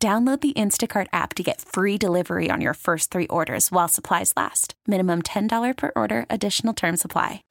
[0.00, 4.32] Download the Instacart app to get free delivery on your first three orders while supplies
[4.36, 4.74] last.
[4.86, 7.42] Minimum $10 per order, additional term supply.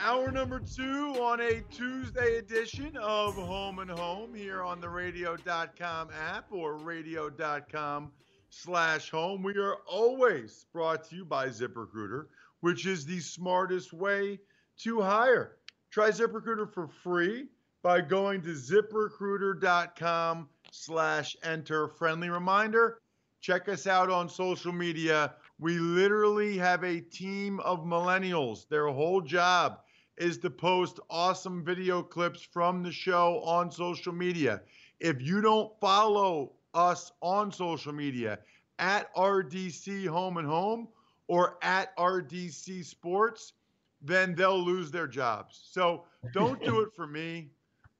[0.00, 6.08] Hour number two on a Tuesday edition of Home and Home here on the radio.com
[6.12, 8.10] app or radio.com
[8.50, 9.44] slash home.
[9.44, 12.26] We are always brought to you by ZipRecruiter,
[12.62, 14.40] which is the smartest way
[14.78, 15.58] to hire.
[15.92, 17.46] Try ZipRecruiter for free
[17.84, 21.86] by going to ziprecruiter.com slash enter.
[21.86, 22.98] Friendly reminder,
[23.40, 25.34] check us out on social media.
[25.60, 28.66] We literally have a team of millennials.
[28.68, 29.80] Their whole job
[30.16, 34.62] is to post awesome video clips from the show on social media.
[34.98, 38.38] If you don't follow us on social media
[38.78, 40.88] at RDC Home and Home
[41.28, 43.52] or at RDC Sports,
[44.00, 45.62] then they'll lose their jobs.
[45.70, 47.50] So don't do it for me.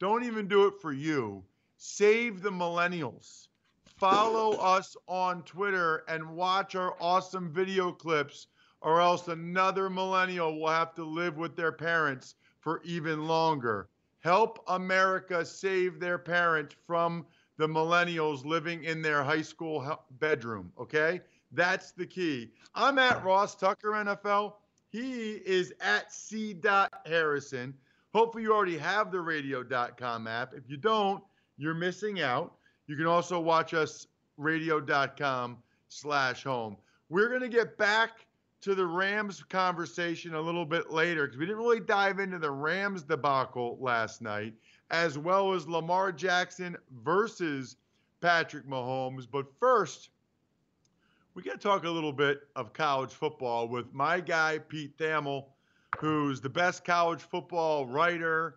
[0.00, 1.44] Don't even do it for you.
[1.84, 3.48] Save the millennials.
[3.96, 8.46] Follow us on Twitter and watch our awesome video clips,
[8.82, 13.88] or else another millennial will have to live with their parents for even longer.
[14.20, 21.20] Help America save their parents from the millennials living in their high school bedroom, okay?
[21.50, 22.52] That's the key.
[22.76, 24.52] I'm at Ross Tucker NFL.
[24.88, 26.54] He is at C.
[27.06, 27.74] Harrison.
[28.14, 30.54] Hopefully, you already have the radio.com app.
[30.54, 31.24] If you don't,
[31.56, 32.54] you're missing out.
[32.86, 35.58] You can also watch us radio.com
[35.88, 36.76] slash home.
[37.08, 38.26] We're going to get back
[38.62, 42.50] to the Rams conversation a little bit later because we didn't really dive into the
[42.50, 44.54] Rams debacle last night,
[44.90, 47.76] as well as Lamar Jackson versus
[48.20, 49.26] Patrick Mahomes.
[49.30, 50.10] But first,
[51.34, 55.46] we got to talk a little bit of college football with my guy, Pete Thamel,
[55.98, 58.56] who's the best college football writer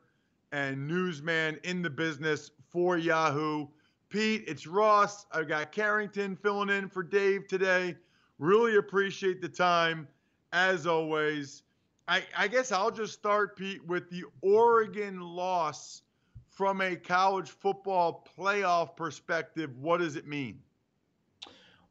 [0.51, 3.67] and newsman in the business for Yahoo.
[4.09, 5.27] Pete, it's Ross.
[5.31, 7.95] I've got Carrington filling in for Dave today.
[8.37, 10.09] Really appreciate the time,
[10.51, 11.63] as always.
[12.09, 16.01] I, I guess I'll just start, Pete, with the Oregon loss
[16.49, 19.71] from a college football playoff perspective.
[19.79, 20.59] What does it mean?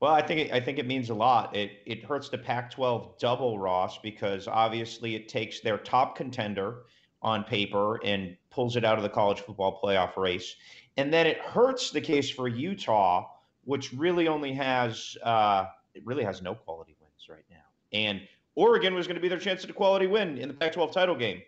[0.01, 1.56] Well, I think it, I think it means a lot.
[1.56, 6.83] It it hurts the Pac-12 double, Ross, because obviously it takes their top contender
[7.24, 10.54] on paper and pulls it out of the college football playoff race.
[10.96, 13.26] And then it hurts the case for Utah,
[13.64, 15.64] which really only has uh,
[15.94, 17.56] it really has no quality wins right now.
[17.92, 18.20] And
[18.56, 21.16] Oregon was going to be their chance at a quality win in the Pac-12 title
[21.16, 21.42] game.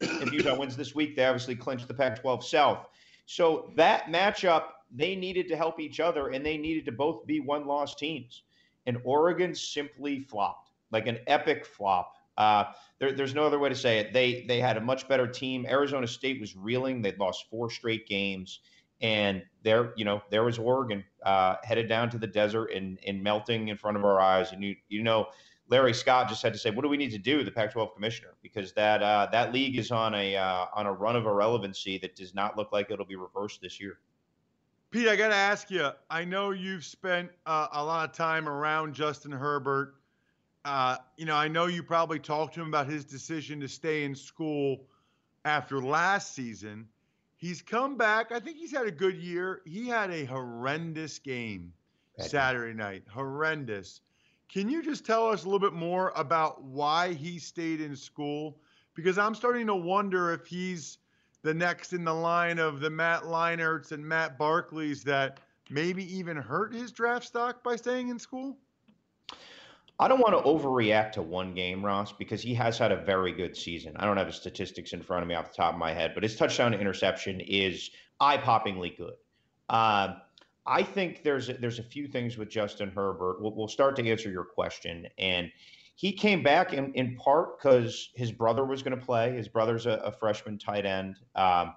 [0.00, 2.86] if Utah wins this week, they obviously clinch the Pac-12 South.
[3.26, 4.64] So that matchup,
[4.94, 8.42] they needed to help each other, and they needed to both be one-loss teams.
[8.86, 12.14] And Oregon simply flopped, like an epic flop.
[12.38, 12.64] Uh,
[13.00, 14.12] there, there's no other way to say it.
[14.12, 15.66] They they had a much better team.
[15.68, 17.02] Arizona State was reeling.
[17.02, 18.60] They'd lost four straight games,
[19.00, 23.22] and there you know there was Oregon uh, headed down to the desert and, and
[23.22, 24.52] melting in front of our eyes.
[24.52, 25.26] And you you know
[25.68, 28.34] Larry Scott just had to say, "What do we need to do?" The Pac-12 commissioner,
[28.40, 32.14] because that uh, that league is on a uh, on a run of irrelevancy that
[32.14, 33.98] does not look like it'll be reversed this year.
[34.90, 35.90] Pete, I got to ask you.
[36.08, 39.97] I know you've spent uh, a lot of time around Justin Herbert
[40.64, 44.04] uh, you know, I know you probably talked to him about his decision to stay
[44.04, 44.86] in school
[45.44, 46.88] after last season.
[47.36, 48.32] He's come back.
[48.32, 49.62] I think he's had a good year.
[49.64, 51.72] He had a horrendous game
[52.18, 53.04] Saturday night.
[53.08, 54.00] Horrendous.
[54.52, 58.58] Can you just tell us a little bit more about why he stayed in school?
[58.94, 60.98] Because I'm starting to wonder if he's
[61.42, 65.38] the next in the line of the Matt Leinerts and Matt Barkleys that
[65.70, 68.56] maybe even hurt his draft stock by staying in school.
[70.00, 73.32] I don't want to overreact to one game, Ross, because he has had a very
[73.32, 73.96] good season.
[73.96, 76.12] I don't have the statistics in front of me off the top of my head,
[76.14, 77.90] but his touchdown to interception is
[78.20, 79.14] eye-poppingly good.
[79.68, 80.14] Uh,
[80.66, 83.42] I think there's a, there's a few things with Justin Herbert.
[83.42, 85.50] We'll, we'll start to answer your question, and
[85.96, 89.34] he came back in, in part because his brother was going to play.
[89.34, 91.74] His brother's a, a freshman tight end um,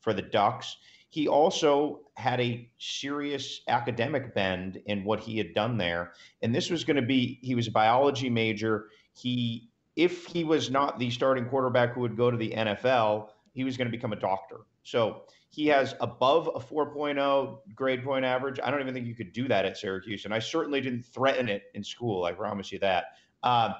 [0.00, 0.78] for the Ducks
[1.10, 6.12] he also had a serious academic bend in what he had done there.
[6.42, 8.88] And this was going to be, he was a biology major.
[9.14, 13.64] He, if he was not the starting quarterback who would go to the NFL, he
[13.64, 14.58] was going to become a doctor.
[14.82, 18.60] So he has above a 4.0 grade point average.
[18.62, 20.24] I don't even think you could do that at Syracuse.
[20.24, 22.24] And I certainly didn't threaten it in school.
[22.24, 23.06] I promise you that.
[23.42, 23.74] Um,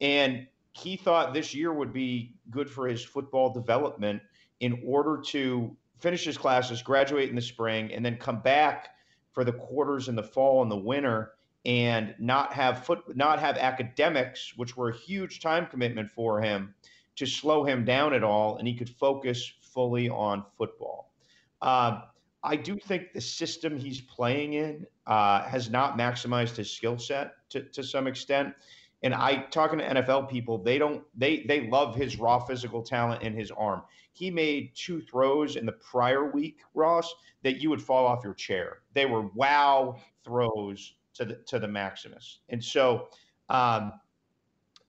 [0.00, 4.22] and he thought this year would be good for his football development
[4.60, 8.90] in order to finish his classes, graduate in the spring, and then come back
[9.32, 11.32] for the quarters in the fall and the winter
[11.66, 16.74] and not have foot not have academics, which were a huge time commitment for him,
[17.16, 21.12] to slow him down at all, and he could focus fully on football.
[21.60, 22.02] Uh,
[22.42, 27.32] I do think the system he's playing in uh, has not maximized his skill set
[27.50, 28.54] to, to some extent.
[29.02, 33.22] And I talking to NFL people, they don't they they love his raw physical talent
[33.22, 33.82] and his arm.
[34.12, 38.34] He made two throws in the prior week, Ross, that you would fall off your
[38.34, 38.82] chair.
[38.92, 42.40] They were wow throws to the to the Maximus.
[42.50, 43.08] And so
[43.48, 43.92] um,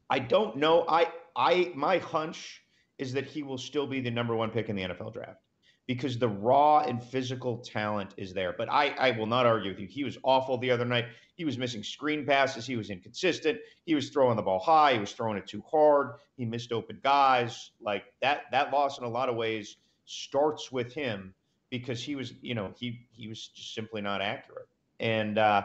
[0.09, 0.85] I don't know.
[0.89, 2.63] I I my hunch
[2.97, 5.39] is that he will still be the number one pick in the NFL draft
[5.87, 8.53] because the raw and physical talent is there.
[8.57, 9.87] But I, I will not argue with you.
[9.87, 11.05] He was awful the other night.
[11.35, 12.65] He was missing screen passes.
[12.65, 13.57] He was inconsistent.
[13.85, 14.93] He was throwing the ball high.
[14.93, 16.13] He was throwing it too hard.
[16.37, 17.71] He missed open guys.
[17.81, 21.33] Like that, that loss in a lot of ways starts with him
[21.69, 24.67] because he was, you know, he he was just simply not accurate.
[24.99, 25.63] And uh,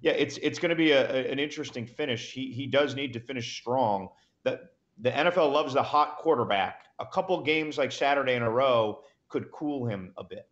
[0.00, 2.32] yeah, it's it's going to be a, a, an interesting finish.
[2.32, 4.08] He he does need to finish strong.
[4.44, 4.60] The
[4.98, 6.84] the NFL loves the hot quarterback.
[6.98, 10.48] A couple games like Saturday in a row could cool him a bit.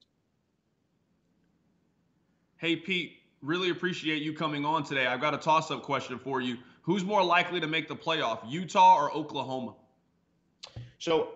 [2.56, 5.06] Hey, Pete, really appreciate you coming on today.
[5.06, 6.56] I've got a toss up question for you.
[6.82, 9.74] Who's more likely to make the playoff, Utah or Oklahoma?
[10.98, 11.32] So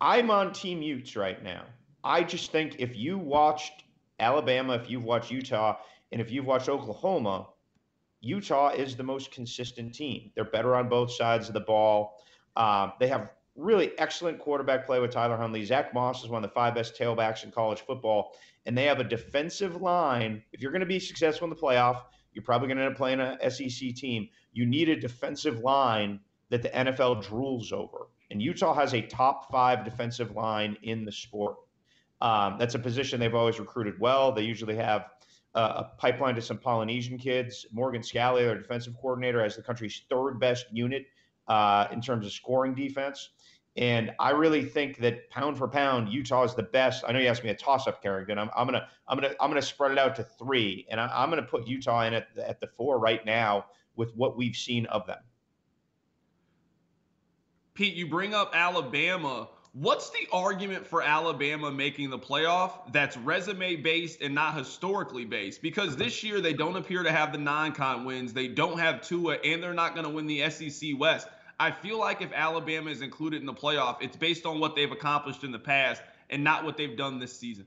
[0.00, 1.64] I'm on Team Utes right now.
[2.02, 3.84] I just think if you watched
[4.20, 5.76] Alabama, if you've watched Utah,
[6.12, 7.48] and if you've watched Oklahoma,
[8.20, 10.30] Utah is the most consistent team.
[10.34, 12.22] They're better on both sides of the ball.
[12.56, 15.64] Uh, they have really excellent quarterback play with Tyler Huntley.
[15.64, 18.36] Zach Moss is one of the five best tailbacks in college football,
[18.66, 20.42] and they have a defensive line.
[20.52, 22.02] If you're going to be successful in the playoff,
[22.32, 24.28] you're probably going to end up playing a SEC team.
[24.52, 26.20] You need a defensive line
[26.50, 31.12] that the NFL drools over, and Utah has a top five defensive line in the
[31.12, 31.56] sport.
[32.20, 34.32] Um, that's a position they've always recruited well.
[34.32, 35.06] They usually have
[35.54, 37.66] uh, a pipeline to some Polynesian kids.
[37.72, 41.06] Morgan Scalley, their defensive coordinator, has the country's third best unit
[41.48, 43.30] uh, in terms of scoring defense.
[43.76, 47.04] And I really think that pound for pound, Utah is the best.
[47.06, 48.38] I know you asked me a toss-up, Carrington.
[48.38, 51.30] I'm, I'm gonna I'm gonna I'm gonna spread it out to three, and I, am
[51.30, 53.66] gonna put Utah in at the, at the four right now
[53.96, 55.18] with what we've seen of them.
[57.74, 59.48] Pete, you bring up Alabama.
[59.72, 65.60] What's the argument for Alabama making the playoff that's resume based and not historically based?
[65.60, 68.32] Because this year they don't appear to have the non-con wins.
[68.32, 71.26] They don't have Tua, and they're not going to win the SEC West.
[71.60, 74.90] I feel like if Alabama is included in the playoff, it's based on what they've
[74.90, 77.66] accomplished in the past and not what they've done this season.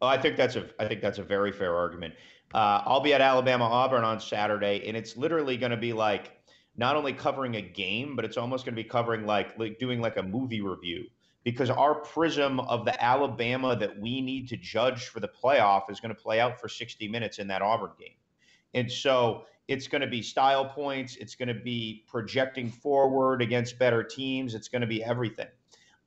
[0.00, 2.14] Well, I think that's a I think that's a very fair argument.
[2.54, 6.32] Uh, I'll be at Alabama Auburn on Saturday, and it's literally going to be like
[6.76, 10.00] not only covering a game, but it's almost going to be covering like, like doing
[10.00, 11.04] like a movie review
[11.44, 16.00] because our prism of the Alabama that we need to judge for the playoff is
[16.00, 18.14] going to play out for 60 minutes in that Auburn game.
[18.74, 21.16] And so it's going to be style points.
[21.16, 24.54] It's going to be projecting forward against better teams.
[24.54, 25.48] It's going to be everything.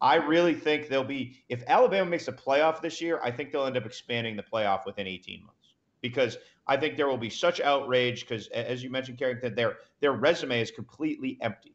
[0.02, 3.66] I really think they'll be, if Alabama makes a playoff this year, I think they'll
[3.66, 7.62] end up expanding the playoff within 18 months because I think there will be such
[7.62, 11.74] outrage because, as you mentioned, Carrington, their, their resume is completely empty.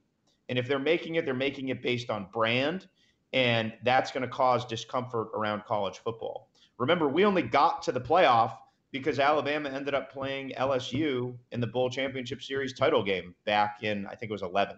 [0.50, 2.87] And if they're making it, they're making it based on brand.
[3.33, 6.49] And that's going to cause discomfort around college football.
[6.79, 8.57] Remember, we only got to the playoff
[8.90, 14.07] because Alabama ended up playing LSU in the Bowl Championship Series title game back in,
[14.07, 14.76] I think it was 11.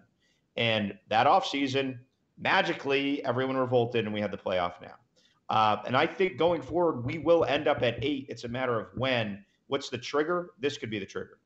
[0.56, 1.98] And that offseason,
[2.38, 4.94] magically, everyone revolted and we had the playoff now.
[5.48, 8.26] Uh, and I think going forward, we will end up at eight.
[8.28, 9.44] It's a matter of when.
[9.66, 10.50] What's the trigger?
[10.60, 11.38] This could be the trigger.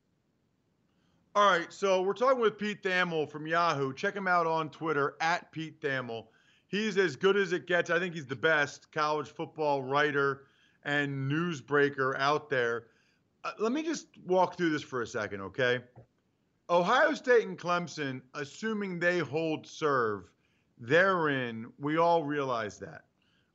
[1.35, 1.73] All right.
[1.73, 3.93] So we're talking with Pete Thamel from Yahoo.
[3.93, 6.27] Check him out on Twitter at Pete Thamel.
[6.69, 7.91] He's as good as it gets.
[7.91, 10.43] I think he's the best college football writer
[10.85, 12.85] and newsbreaker out there.
[13.45, 15.81] Uh, let me just walk through this for a second, okay?
[16.71, 20.31] Ohio State and Clemson, assuming they hold serve,
[20.79, 21.71] they're in.
[21.79, 23.03] We all realize that.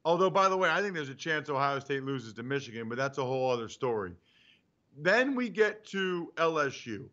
[0.06, 2.98] Although, by the way, I think there's a chance Ohio State loses to Michigan, but
[2.98, 4.14] that's a whole other story.
[4.98, 7.06] Then we get to LSU.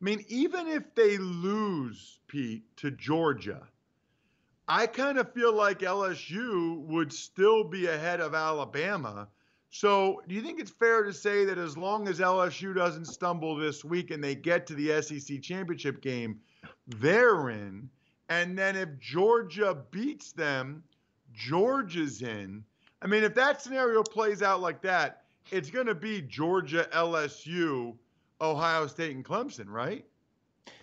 [0.00, 3.66] I mean, even if they lose, Pete, to Georgia,
[4.68, 9.28] I kind of feel like LSU would still be ahead of Alabama.
[9.70, 13.56] So, do you think it's fair to say that as long as LSU doesn't stumble
[13.56, 16.40] this week and they get to the SEC championship game,
[16.86, 17.88] they're in?
[18.28, 20.82] And then if Georgia beats them,
[21.32, 22.62] Georgia's in.
[23.00, 27.96] I mean, if that scenario plays out like that, it's going to be Georgia, LSU,
[28.40, 30.04] Ohio State, and Clemson, right?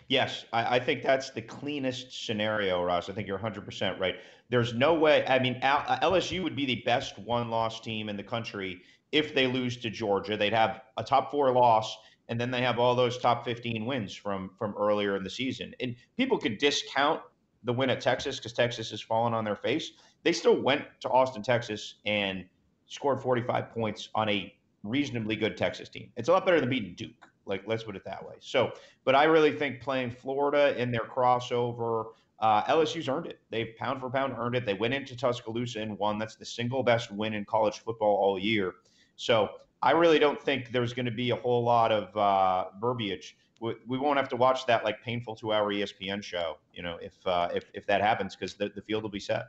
[0.08, 3.10] Yes, I, I, think that's the cleanest scenario, Ross.
[3.10, 4.16] I think you're 100% right.
[4.50, 5.26] There's no way.
[5.26, 8.82] I mean, LSU would be the best one loss team in the country
[9.12, 10.38] if they lose to Georgia.
[10.38, 11.98] They'd have a top four loss,
[12.30, 15.74] and then they have all those top 15 wins from from earlier in the season.
[15.80, 17.22] And people could discount
[17.64, 19.94] the win at Texas because Texas has fallen on their face.
[20.24, 22.46] They still went to Austin, Texas, and
[22.86, 26.12] scored 45 points on a reasonably good Texas team.
[26.16, 27.28] It's a lot better than beating Duke.
[27.46, 28.36] Like, let's put it that way.
[28.40, 28.72] So,
[29.04, 32.08] but I really think playing Florida in their crossover,
[32.40, 33.40] uh, LSU's earned it.
[33.50, 34.66] They've pound for pound earned it.
[34.66, 36.18] They went into Tuscaloosa and won.
[36.18, 38.74] That's the single best win in college football all year.
[39.16, 39.50] So
[39.82, 43.38] I really don't think there's going to be a whole lot of uh, verbiage.
[43.62, 47.14] We, we, won't have to watch that like painful two-hour ESPN show, you know, if
[47.26, 49.48] uh, if if that happens because the, the field will be set.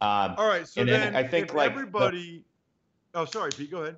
[0.00, 0.66] Um, all right.
[0.66, 2.44] So then, then, I think like everybody.
[3.12, 3.70] The, oh, sorry, Pete.
[3.70, 3.96] Go ahead.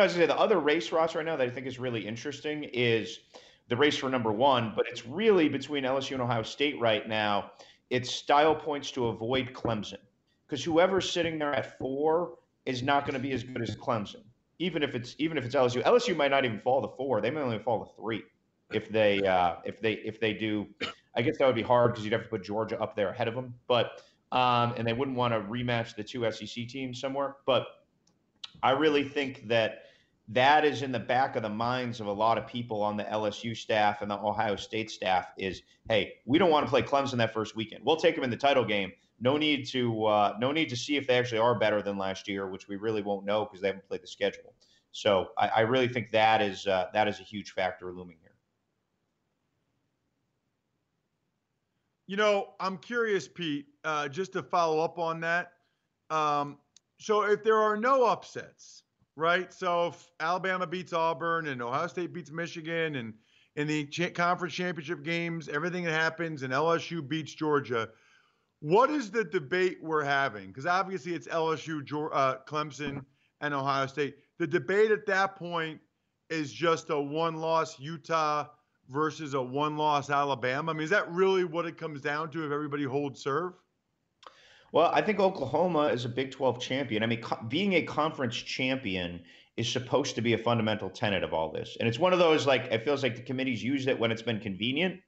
[0.00, 2.64] I was say the other race, Ross, right now that I think is really interesting
[2.64, 3.20] is
[3.68, 7.52] the race for number one, but it's really between LSU and Ohio State right now.
[7.90, 9.98] It's style points to avoid Clemson
[10.46, 14.22] because whoever's sitting there at four is not going to be as good as Clemson.
[14.58, 17.20] Even if it's even if it's LSU, LSU might not even fall to four.
[17.20, 18.22] They may only fall to three
[18.72, 20.66] if they uh, if they if they do.
[21.14, 23.28] I guess that would be hard because you'd have to put Georgia up there ahead
[23.28, 27.36] of them, but um, and they wouldn't want to rematch the two SEC teams somewhere.
[27.44, 27.66] But
[28.62, 29.84] I really think that
[30.28, 33.04] that is in the back of the minds of a lot of people on the
[33.04, 37.16] LSU staff and the Ohio State staff is, hey, we don't want to play Clemson
[37.18, 37.84] that first weekend.
[37.84, 38.92] We'll take them in the title game.
[39.20, 42.28] No need to uh, no need to see if they actually are better than last
[42.28, 44.54] year, which we really won't know because they haven't played the schedule.
[44.90, 48.32] So I, I really think that is uh, that is a huge factor looming here.
[52.06, 55.52] You know, I'm curious, Pete, uh, just to follow up on that.
[56.10, 56.58] Um,
[57.02, 58.84] so if there are no upsets,
[59.16, 59.52] right?
[59.52, 63.14] So if Alabama beats Auburn and Ohio State beats Michigan and
[63.56, 67.88] in the conference championship games, everything that happens and LSU beats Georgia,
[68.60, 70.46] what is the debate we're having?
[70.48, 71.82] Because obviously it's LSU,
[72.12, 73.04] uh, Clemson,
[73.40, 74.16] and Ohio State.
[74.38, 75.80] The debate at that point
[76.30, 78.46] is just a one-loss Utah
[78.88, 80.70] versus a one-loss Alabama.
[80.70, 83.54] I mean, is that really what it comes down to if everybody holds serve?
[84.72, 87.02] Well, I think Oklahoma is a Big 12 champion.
[87.02, 89.20] I mean, co- being a conference champion
[89.56, 91.76] is supposed to be a fundamental tenet of all this.
[91.78, 94.22] And it's one of those like it feels like the committee's used it when it's
[94.22, 95.00] been convenient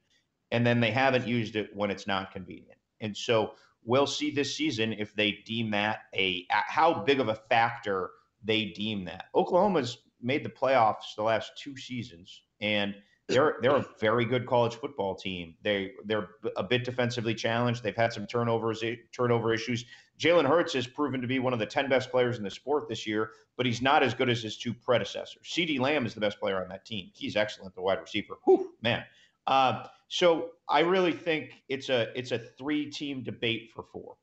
[0.51, 2.77] and then they haven't used it when it's not convenient.
[3.01, 3.53] And so
[3.83, 8.11] we'll see this season if they deem that a how big of a factor
[8.43, 9.25] they deem that.
[9.33, 12.93] Oklahoma's made the playoffs the last two seasons and
[13.27, 15.55] they're they're a very good college football team.
[15.63, 17.81] They they're a bit defensively challenged.
[17.81, 19.85] They've had some turnovers turnover issues.
[20.19, 22.87] Jalen Hurts has proven to be one of the ten best players in the sport
[22.87, 25.41] this year, but he's not as good as his two predecessors.
[25.43, 27.09] CeeDee Lamb is the best player on that team.
[27.13, 28.35] He's excellent, the wide receiver.
[28.45, 29.03] Whew, man.
[29.47, 34.15] Uh, so I really think it's a it's a three team debate for four.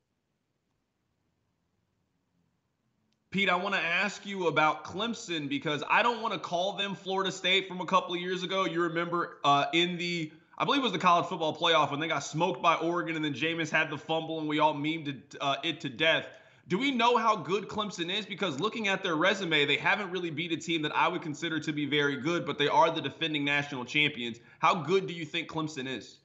[3.32, 6.94] Pete, I want to ask you about Clemson because I don't want to call them
[6.94, 8.66] Florida State from a couple of years ago.
[8.66, 12.08] You remember uh, in the, I believe it was the college football playoff when they
[12.08, 15.34] got smoked by Oregon and then Jameis had the fumble and we all memed it,
[15.40, 16.26] uh, it to death.
[16.68, 18.26] Do we know how good Clemson is?
[18.26, 21.58] Because looking at their resume, they haven't really beat a team that I would consider
[21.58, 24.40] to be very good, but they are the defending national champions.
[24.58, 26.18] How good do you think Clemson is?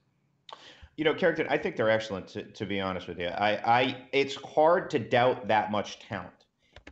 [0.97, 2.27] You know, Carrington, I think they're excellent.
[2.29, 6.33] To, to be honest with you, I, I, it's hard to doubt that much talent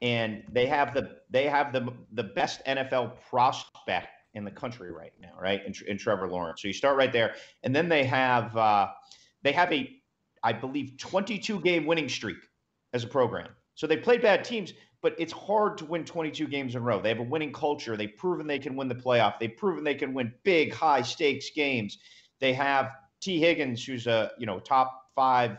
[0.02, 5.14] and they have the they have the the best NFL prospect in the country right
[5.22, 5.62] now, right?
[5.66, 6.62] In, in Trevor Lawrence.
[6.62, 8.88] So you start right there, and then they have uh,
[9.44, 9.90] they have a
[10.44, 12.38] I believe 22 game winning streak
[12.94, 13.50] as a program.
[13.74, 17.02] So they played bad teams, but it's hard to win 22 games in a row.
[17.02, 17.98] They have a winning culture.
[17.98, 19.40] They've proven they can win the playoff.
[19.40, 21.98] They've proven they can win big, high stakes games.
[22.40, 25.58] They have Tee Higgins, who's a you know top five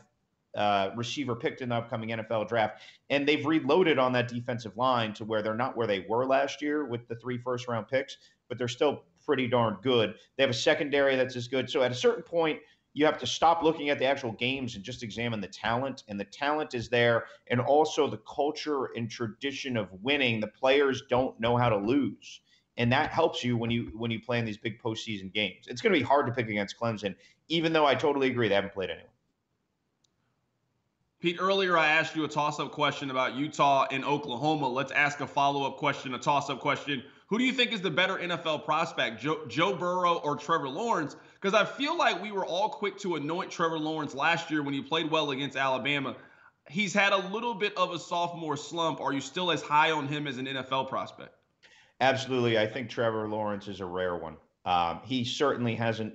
[0.56, 2.82] uh, receiver picked in the upcoming NFL draft.
[3.10, 6.62] And they've reloaded on that defensive line to where they're not where they were last
[6.62, 8.16] year with the three first round picks,
[8.48, 10.14] but they're still pretty darn good.
[10.36, 11.68] They have a secondary that's as good.
[11.68, 12.60] So at a certain point,
[12.94, 16.04] you have to stop looking at the actual games and just examine the talent.
[16.08, 17.26] And the talent is there.
[17.48, 20.40] And also the culture and tradition of winning.
[20.40, 22.40] The players don't know how to lose.
[22.78, 25.66] And that helps you when you when you play in these big postseason games.
[25.66, 27.14] It's going to be hard to pick against Clemson,
[27.48, 29.10] even though I totally agree they haven't played anyone.
[31.20, 34.68] Pete, earlier I asked you a toss up question about Utah and Oklahoma.
[34.68, 37.02] Let's ask a follow up question, a toss up question.
[37.28, 41.16] Who do you think is the better NFL prospect, Joe, Joe Burrow or Trevor Lawrence?
[41.40, 44.74] Because I feel like we were all quick to anoint Trevor Lawrence last year when
[44.74, 46.16] he played well against Alabama.
[46.68, 49.00] he's had a little bit of a sophomore slump.
[49.00, 51.34] Are you still as high on him as an NFL prospect?
[52.00, 52.58] Absolutely.
[52.58, 54.36] I think Trevor Lawrence is a rare one.
[54.64, 56.12] Um, he certainly hasn't.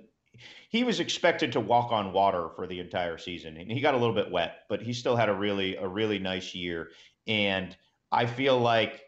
[0.69, 3.97] He was expected to walk on water for the entire season, and he got a
[3.97, 6.89] little bit wet, but he still had a really a really nice year.
[7.27, 7.75] And
[8.11, 9.01] I feel like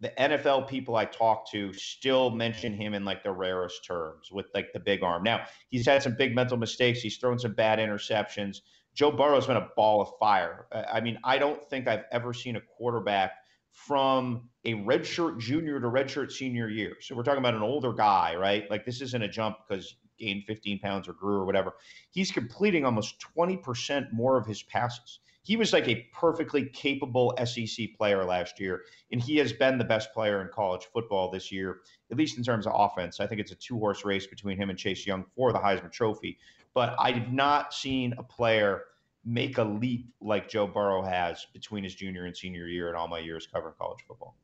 [0.00, 4.46] the NFL people I talk to still mention him in like the rarest terms with
[4.54, 5.22] like the big arm.
[5.22, 7.00] Now, he's had some big mental mistakes.
[7.00, 8.60] He's thrown some bad interceptions.
[8.94, 10.66] Joe Burrow's been a ball of fire.
[10.72, 13.32] I mean, I don't think I've ever seen a quarterback
[13.72, 16.96] from a redshirt junior to redshirt senior year.
[17.00, 18.68] So we're talking about an older guy, right?
[18.70, 21.72] Like this isn't a jump because gained 15 pounds or grew or whatever.
[22.10, 27.88] He's completing almost 20% more of his passes he was like a perfectly capable SEC
[27.96, 31.80] player last year, and he has been the best player in college football this year,
[32.10, 33.20] at least in terms of offense.
[33.20, 35.90] I think it's a two horse race between him and Chase Young for the Heisman
[35.90, 36.38] Trophy.
[36.74, 38.82] But I've not seen a player
[39.24, 43.08] make a leap like Joe Burrow has between his junior and senior year in all
[43.08, 44.36] my years covering college football.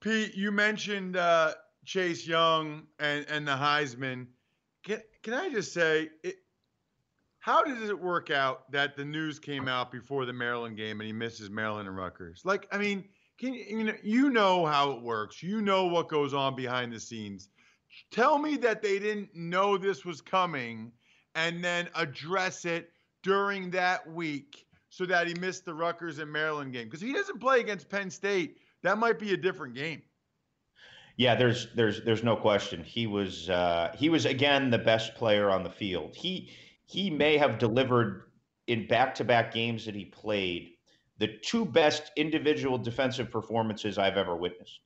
[0.00, 4.26] Pete, you mentioned uh, Chase Young and, and the Heisman.
[4.84, 6.36] Can, can I just say, it,
[7.38, 11.06] how did it work out that the news came out before the Maryland game and
[11.06, 12.42] he misses Maryland and Rutgers?
[12.44, 13.04] Like, I mean,
[13.38, 15.42] can you know you know how it works.
[15.42, 17.48] You know what goes on behind the scenes.
[18.10, 20.92] Tell me that they didn't know this was coming
[21.34, 22.90] and then address it
[23.22, 27.40] during that week so that he missed the Rutgers and Maryland game because he doesn't
[27.40, 28.58] play against Penn State.
[28.82, 30.02] That might be a different game.
[31.16, 32.82] Yeah, there's there's there's no question.
[32.82, 36.16] He was uh, he was again the best player on the field.
[36.16, 36.50] He
[36.86, 38.24] he may have delivered
[38.66, 40.70] in back-to-back games that he played
[41.18, 44.80] the two best individual defensive performances I've ever witnessed.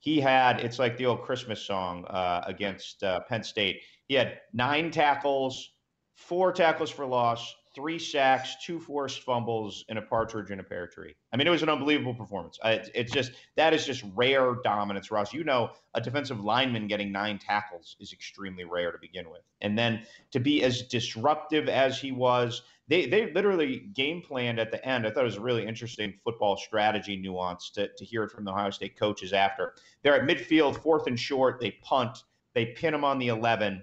[0.00, 3.82] He had it's like the old Christmas song uh, against uh, Penn State.
[4.06, 5.70] He had nine tackles,
[6.14, 10.86] four tackles for loss, three sacks, two forced fumbles, and a partridge in a pear
[10.86, 11.14] tree.
[11.32, 12.58] I mean, it was an unbelievable performance.
[12.64, 15.32] It's, it's just that is just rare dominance, Ross.
[15.32, 19.76] You know, a defensive lineman getting nine tackles is extremely rare to begin with, and
[19.78, 22.62] then to be as disruptive as he was.
[22.86, 25.06] They, they literally game planned at the end.
[25.06, 28.44] I thought it was a really interesting football strategy nuance to, to hear it from
[28.44, 29.72] the Ohio State coaches after.
[30.02, 31.60] They're at midfield, fourth and short.
[31.60, 32.24] They punt.
[32.54, 33.82] They pin him on the 11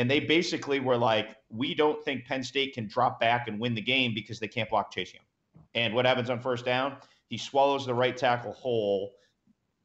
[0.00, 3.74] and they basically were like, we don't think Penn State can drop back and win
[3.74, 5.24] the game because they can't block Chase Young.
[5.74, 6.96] And what happens on first down?
[7.28, 9.12] He swallows the right tackle whole,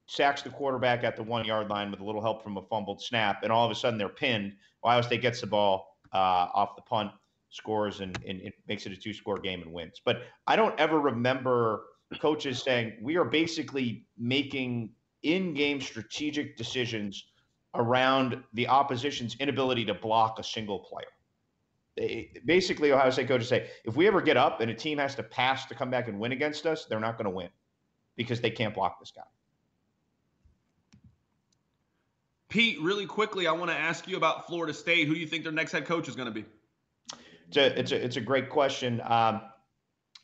[0.08, 3.02] sacks the quarterback at the one yard line with a little help from a fumbled
[3.02, 4.54] snap, and all of a sudden they're pinned.
[4.86, 7.12] Ohio State gets the ball uh, off the punt,
[7.50, 10.02] scores, and, and it makes it a two score game and wins.
[10.06, 11.88] But I don't ever remember
[12.22, 14.92] coaches saying, we are basically making
[15.24, 17.26] in game strategic decisions
[17.78, 21.06] around the opposition's inability to block a single player.
[21.96, 25.16] They, basically, Ohio State coaches say if we ever get up and a team has
[25.16, 27.50] to pass to come back and win against us, they're not going to win
[28.16, 29.24] because they can't block this guy.
[32.50, 35.08] Pete, really quickly, I want to ask you about Florida State.
[35.08, 36.46] Who do you think their next head coach is going to be?
[37.48, 39.02] It's a, it's a, it's a great question.
[39.04, 39.42] Um,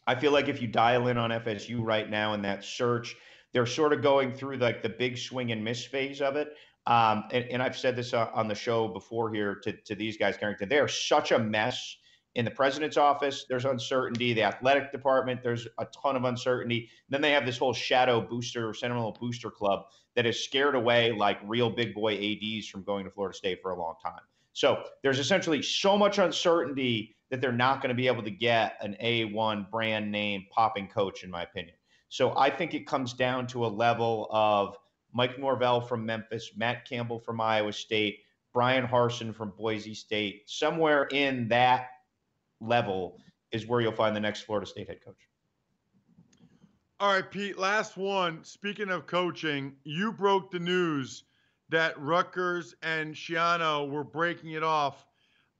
[0.08, 3.16] I feel like if you dial in on FSU right now in that search,
[3.54, 6.56] they're sort of going through like the big swing and miss phase of it.
[6.88, 10.18] Um, and, and, I've said this uh, on the show before here to, to these
[10.18, 10.68] guys, Carrington.
[10.68, 11.98] They are such a mess
[12.34, 13.46] in the president's office.
[13.48, 14.34] There's uncertainty.
[14.34, 16.80] The athletic department, there's a ton of uncertainty.
[16.80, 20.76] And then they have this whole shadow booster, or sentimental booster club that has scared
[20.76, 24.22] away like real big boy ADs from going to Florida State for a long time.
[24.54, 28.76] So there's essentially so much uncertainty that they're not going to be able to get
[28.82, 31.76] an A1 brand name popping coach, in my opinion.
[32.10, 34.76] So I think it comes down to a level of
[35.14, 38.20] Mike Norvell from Memphis, Matt Campbell from Iowa State,
[38.54, 40.44] Bryan Harsin from Boise State.
[40.50, 41.88] Somewhere in that
[42.60, 43.18] level
[43.52, 45.28] is where you'll find the next Florida State head coach.
[47.00, 48.44] All right, Pete, last one.
[48.44, 51.24] Speaking of coaching, you broke the news
[51.70, 55.06] that Rutgers and Schiano were breaking it off.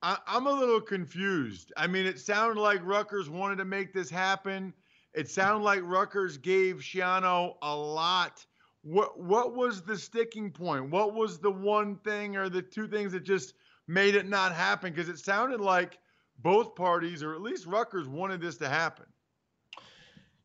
[0.02, 1.72] I, am a little confused.
[1.76, 4.72] I mean, it sounded like Rutgers wanted to make this happen.
[5.14, 8.44] It sounded like Rutgers gave Schiano a lot
[8.82, 10.90] what what was the sticking point?
[10.90, 13.54] What was the one thing or the two things that just
[13.86, 14.92] made it not happen?
[14.92, 15.98] Because it sounded like
[16.38, 19.06] both parties, or at least Rutgers, wanted this to happen.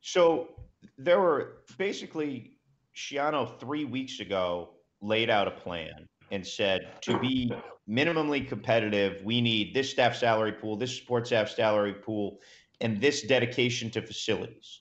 [0.01, 0.49] So
[0.97, 2.57] there were basically
[2.95, 4.69] Schiano three weeks ago
[5.01, 7.51] laid out a plan and said to be
[7.89, 12.39] minimally competitive, we need this staff salary pool, this sports staff salary pool,
[12.81, 14.79] and this dedication to facilities.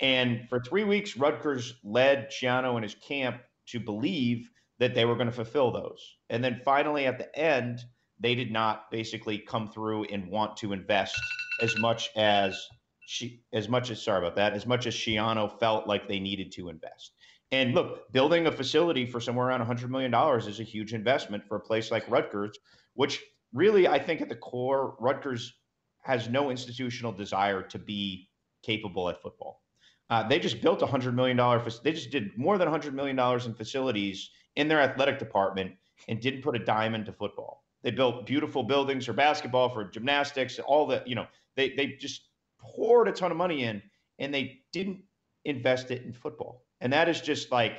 [0.00, 5.14] And for three weeks, Rutgers led Schiano and his camp to believe that they were
[5.14, 6.16] going to fulfill those.
[6.30, 7.80] And then finally, at the end,
[8.18, 11.20] they did not basically come through and want to invest
[11.60, 12.66] as much as
[13.06, 16.52] she as much as sorry about that, as much as Schiano felt like they needed
[16.52, 17.12] to invest.
[17.52, 21.56] And look, building a facility for somewhere around $100 million is a huge investment for
[21.56, 22.56] a place like Rutgers,
[22.94, 23.20] which
[23.52, 25.52] really, I think at the core, Rutgers
[26.02, 28.28] has no institutional desire to be
[28.62, 29.59] capable at football.
[30.10, 31.36] Uh, they just built a $100 million,
[31.84, 35.72] they just did more than a $100 million in facilities in their athletic department
[36.08, 37.64] and didn't put a dime into football.
[37.82, 42.28] They built beautiful buildings for basketball, for gymnastics, all the, you know, they, they just
[42.58, 43.80] poured a ton of money in
[44.18, 45.02] and they didn't
[45.44, 46.64] invest it in football.
[46.80, 47.72] And that is just like,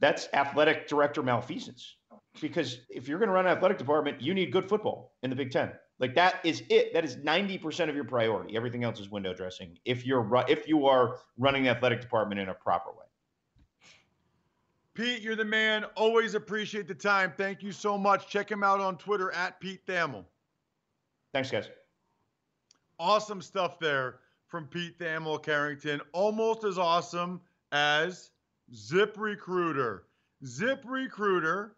[0.00, 1.96] that's athletic director malfeasance.
[2.40, 5.36] Because if you're going to run an athletic department, you need good football in the
[5.36, 5.72] Big Ten.
[5.98, 6.92] Like that is it.
[6.92, 8.56] That is 90% of your priority.
[8.56, 9.78] Everything else is window dressing.
[9.84, 13.06] If you're if you are running the athletic department in a proper way.
[14.94, 15.84] Pete, you're the man.
[15.94, 17.32] Always appreciate the time.
[17.36, 18.28] Thank you so much.
[18.28, 20.24] Check him out on Twitter at Pete Thamel.
[21.34, 21.68] Thanks, guys.
[22.98, 26.00] Awesome stuff there from Pete Thamel Carrington.
[26.12, 28.30] Almost as awesome as
[28.74, 30.04] Zip Recruiter.
[30.46, 31.76] Zip Recruiter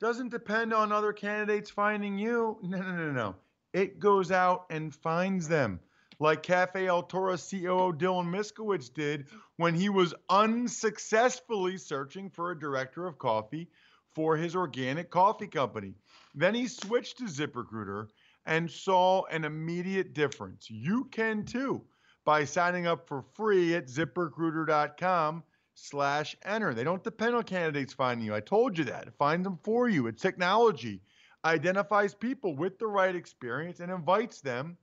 [0.00, 2.58] doesn't depend on other candidates finding you.
[2.62, 3.34] No, no, no, no.
[3.76, 5.80] It goes out and finds them
[6.18, 9.26] like Cafe El Toro COO Dylan Miskowitz did
[9.58, 13.68] when he was unsuccessfully searching for a director of coffee
[14.14, 15.92] for his organic coffee company.
[16.34, 18.08] Then he switched to ZipRecruiter
[18.46, 20.70] and saw an immediate difference.
[20.70, 21.82] You can too
[22.24, 25.42] by signing up for free at ziprecruiter.com
[25.74, 26.72] slash enter.
[26.72, 28.34] They don't depend on candidates finding you.
[28.34, 29.14] I told you that.
[29.18, 30.06] Find them for you.
[30.06, 31.02] It's technology.
[31.46, 34.76] Identifies people with the right experience and invites them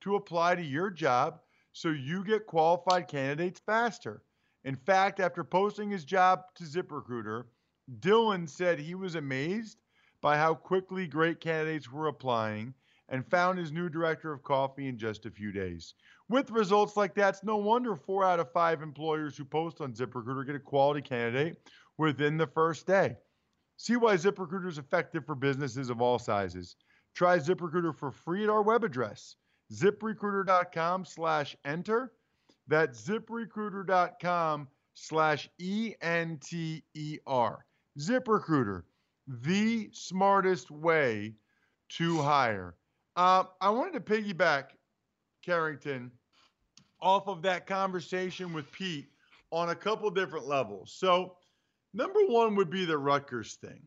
[0.00, 1.38] to apply to your job
[1.72, 4.24] so you get qualified candidates faster.
[4.64, 7.44] In fact, after posting his job to ZipRecruiter,
[8.00, 9.78] Dylan said he was amazed
[10.20, 12.74] by how quickly great candidates were applying
[13.08, 15.94] and found his new director of coffee in just a few days.
[16.28, 19.92] With results like that, it's no wonder four out of five employers who post on
[19.92, 21.58] ZipRecruiter get a quality candidate
[21.96, 23.18] within the first day.
[23.78, 26.74] See why ZipRecruiter is effective for businesses of all sizes.
[27.14, 29.36] Try ZipRecruiter for free at our web address,
[29.72, 32.12] ziprecruiter.com slash enter.
[32.66, 36.04] That's ziprecruiter.com slash E-N-T-E-R.
[37.98, 38.82] ZipRecruiter,
[39.26, 41.34] the smartest way
[41.90, 42.74] to hire.
[43.14, 44.70] Uh, I wanted to piggyback,
[45.44, 46.10] Carrington,
[47.00, 49.06] off of that conversation with Pete
[49.52, 50.92] on a couple different levels.
[50.96, 51.36] So,
[51.94, 53.82] number one would be the Rutgers thing.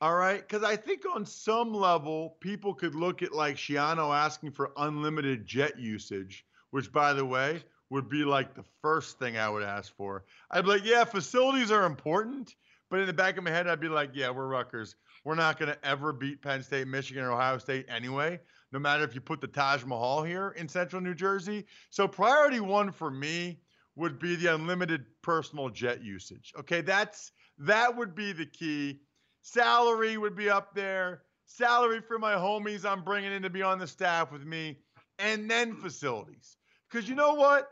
[0.00, 0.46] All right.
[0.46, 5.46] Because I think on some level, people could look at like Schiano asking for unlimited
[5.46, 9.94] jet usage, which, by the way, would be like the first thing I would ask
[9.96, 10.24] for.
[10.50, 12.54] I'd be like, yeah, facilities are important.
[12.90, 14.96] But in the back of my head, I'd be like, yeah, we're Rutgers.
[15.24, 18.38] We're not going to ever beat Penn State, Michigan, or Ohio State anyway,
[18.70, 21.64] no matter if you put the Taj Mahal here in central New Jersey.
[21.90, 23.58] So, priority one for me
[23.96, 26.52] would be the unlimited personal jet usage.
[26.58, 29.00] Okay, that's that would be the key.
[29.42, 31.22] Salary would be up there.
[31.46, 34.78] Salary for my homies I'm bringing in to be on the staff with me,
[35.18, 36.58] and then facilities.
[36.90, 37.68] Because you know what?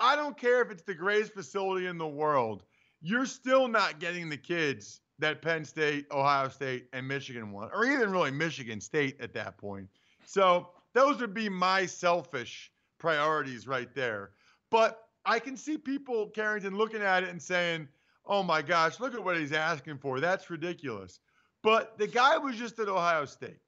[0.00, 2.64] I don't care if it's the greatest facility in the world.
[3.00, 7.84] You're still not getting the kids that Penn State, Ohio State, and Michigan want, or
[7.84, 9.88] even really Michigan State at that point.
[10.24, 14.30] So those would be my selfish priorities right there.
[14.70, 17.88] But I can see people, Carrington, looking at it and saying,
[18.26, 20.20] oh my gosh, look at what he's asking for.
[20.20, 21.20] That's ridiculous.
[21.62, 23.58] But the guy was just at Ohio State.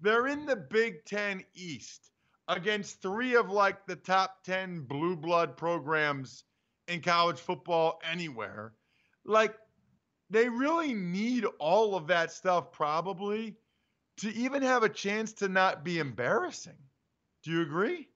[0.00, 2.10] They're in the Big Ten East
[2.48, 6.44] against three of like the top 10 blue blood programs
[6.88, 8.72] in college football anywhere.
[9.24, 9.54] Like,
[10.30, 13.56] they really need all of that stuff probably
[14.18, 16.78] to even have a chance to not be embarrassing.
[17.44, 18.08] Do you agree?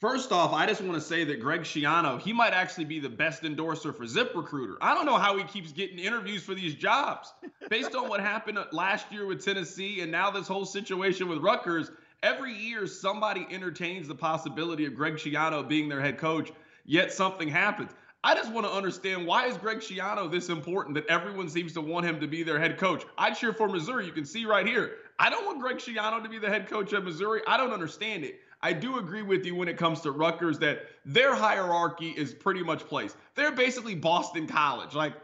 [0.00, 3.08] First off, I just want to say that Greg Schiano, he might actually be the
[3.08, 4.76] best endorser for ZipRecruiter.
[4.80, 7.32] I don't know how he keeps getting interviews for these jobs.
[7.68, 11.90] Based on what happened last year with Tennessee and now this whole situation with Rutgers,
[12.22, 16.52] every year somebody entertains the possibility of Greg Schiano being their head coach,
[16.84, 17.90] yet something happens.
[18.22, 21.80] I just want to understand why is Greg Schiano this important that everyone seems to
[21.80, 23.04] want him to be their head coach?
[23.16, 24.06] I cheer for Missouri.
[24.06, 24.92] You can see right here.
[25.18, 27.40] I don't want Greg Schiano to be the head coach of Missouri.
[27.48, 28.40] I don't understand it.
[28.60, 32.62] I do agree with you when it comes to Rutgers that their hierarchy is pretty
[32.62, 33.16] much placed.
[33.34, 34.94] They're basically Boston College.
[34.94, 35.14] Like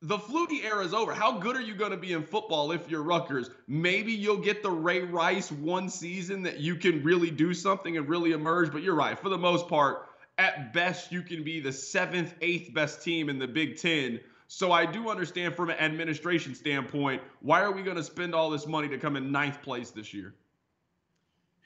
[0.00, 1.12] the Flutie era is over.
[1.12, 3.50] How good are you going to be in football if you're Rutgers?
[3.66, 8.08] Maybe you'll get the Ray Rice one season that you can really do something and
[8.08, 8.72] really emerge.
[8.72, 9.18] But you're right.
[9.18, 10.08] For the most part,
[10.38, 14.20] at best, you can be the seventh, eighth best team in the Big Ten.
[14.46, 18.48] So I do understand from an administration standpoint, why are we going to spend all
[18.48, 20.34] this money to come in ninth place this year?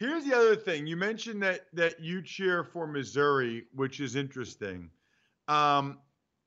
[0.02, 0.84] Here's the other thing.
[0.88, 4.90] You mentioned that that you cheer for Missouri, which is interesting.
[5.46, 5.98] Um,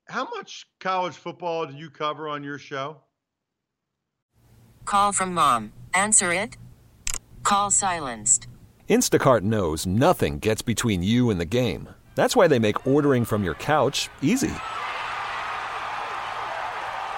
[0.08, 2.98] how much college football do you cover on your show?
[4.84, 5.72] Call from mom.
[5.94, 6.58] Answer it.
[7.44, 8.46] Call silenced.
[8.90, 11.88] Instacart knows nothing gets between you and the game.
[12.14, 14.52] That's why they make ordering from your couch easy.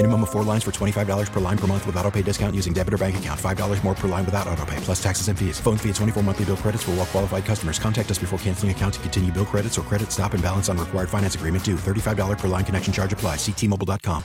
[0.00, 2.72] Minimum of four lines for $25 per line per month with auto pay discount using
[2.72, 3.38] debit or bank account.
[3.38, 5.60] $5 more per line without auto pay, plus taxes and fees.
[5.60, 7.78] Phone fee at 24 monthly bill credits for all well qualified customers.
[7.78, 10.78] Contact us before canceling account to continue bill credits or credit stop and balance on
[10.78, 11.76] required finance agreement due.
[11.76, 13.36] $35 per line connection charge apply.
[13.36, 14.22] Ctmobile.com.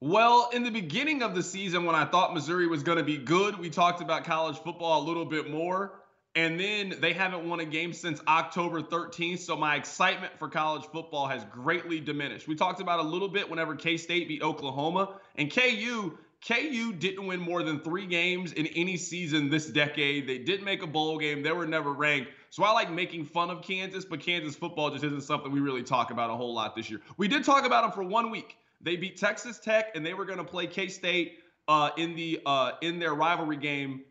[0.00, 3.16] Well, in the beginning of the season, when I thought Missouri was going to be
[3.16, 6.00] good, we talked about college football a little bit more.
[6.34, 9.40] And then they haven't won a game since October 13th.
[9.40, 12.46] So my excitement for college football has greatly diminished.
[12.46, 15.18] We talked about a little bit whenever K State beat Oklahoma.
[15.34, 20.28] And KU, KU didn't win more than three games in any season this decade.
[20.28, 21.42] They didn't make a bowl game.
[21.42, 22.30] They were never ranked.
[22.50, 25.82] So I like making fun of Kansas, but Kansas football just isn't something we really
[25.82, 27.00] talk about a whole lot this year.
[27.16, 28.56] We did talk about them for one week.
[28.80, 32.40] They beat Texas Tech, and they were going to play K State uh, in the
[32.46, 34.02] uh, in their rivalry game,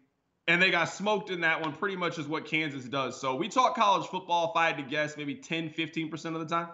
[0.48, 1.74] and they got smoked in that one.
[1.74, 3.20] Pretty much is what Kansas does.
[3.20, 4.52] So we talk college football.
[4.52, 6.70] If I had to guess, maybe 10, 15 percent of the time.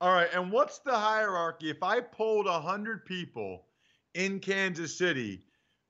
[0.00, 1.68] All right, and what's the hierarchy?
[1.68, 3.66] If I polled hundred people
[4.14, 5.42] in Kansas City,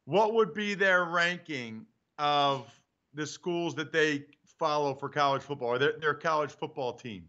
[0.04, 1.86] what would be their ranking
[2.18, 2.66] of
[3.14, 4.24] the schools that they
[4.58, 7.24] follow for college football or their, their college football team?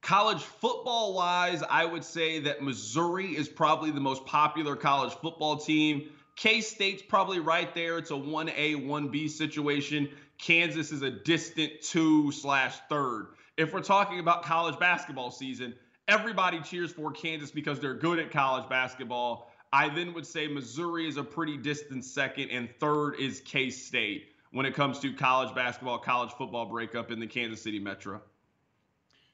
[0.00, 5.58] College football wise, I would say that Missouri is probably the most popular college football
[5.58, 6.08] team.
[6.38, 7.98] K State's probably right there.
[7.98, 10.08] It's a 1A, 1B situation.
[10.38, 13.30] Kansas is a distant two slash third.
[13.56, 15.74] If we're talking about college basketball season,
[16.06, 19.50] everybody cheers for Kansas because they're good at college basketball.
[19.72, 24.28] I then would say Missouri is a pretty distant second, and third is K State
[24.52, 28.22] when it comes to college basketball, college football breakup in the Kansas City Metro.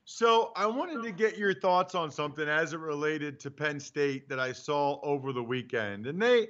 [0.07, 4.27] So I wanted to get your thoughts on something as it related to Penn State
[4.31, 6.07] that I saw over the weekend.
[6.07, 6.49] And they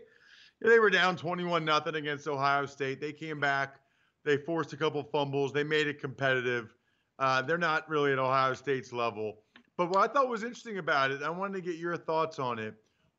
[0.71, 3.01] they were down 21 nothing against Ohio State.
[3.01, 3.77] They came back,
[4.25, 6.75] they forced a couple fumbles, they made it competitive.
[7.19, 9.39] Uh, they're not really at Ohio State's level.
[9.77, 12.59] But what I thought was interesting about it, I wanted to get your thoughts on
[12.59, 12.75] it,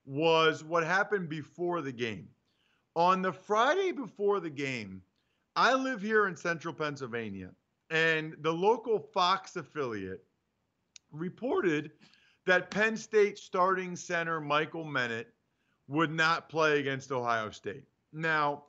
[0.06, 2.28] was what happened before the game.
[2.96, 5.02] On the Friday before the game,
[5.56, 7.52] I live here in central Pennsylvania
[7.90, 10.24] and the local Fox affiliate
[11.12, 11.92] reported
[12.46, 15.26] that Penn State starting center Michael Menet
[15.88, 17.84] would not play against Ohio State.
[18.14, 18.64] Now,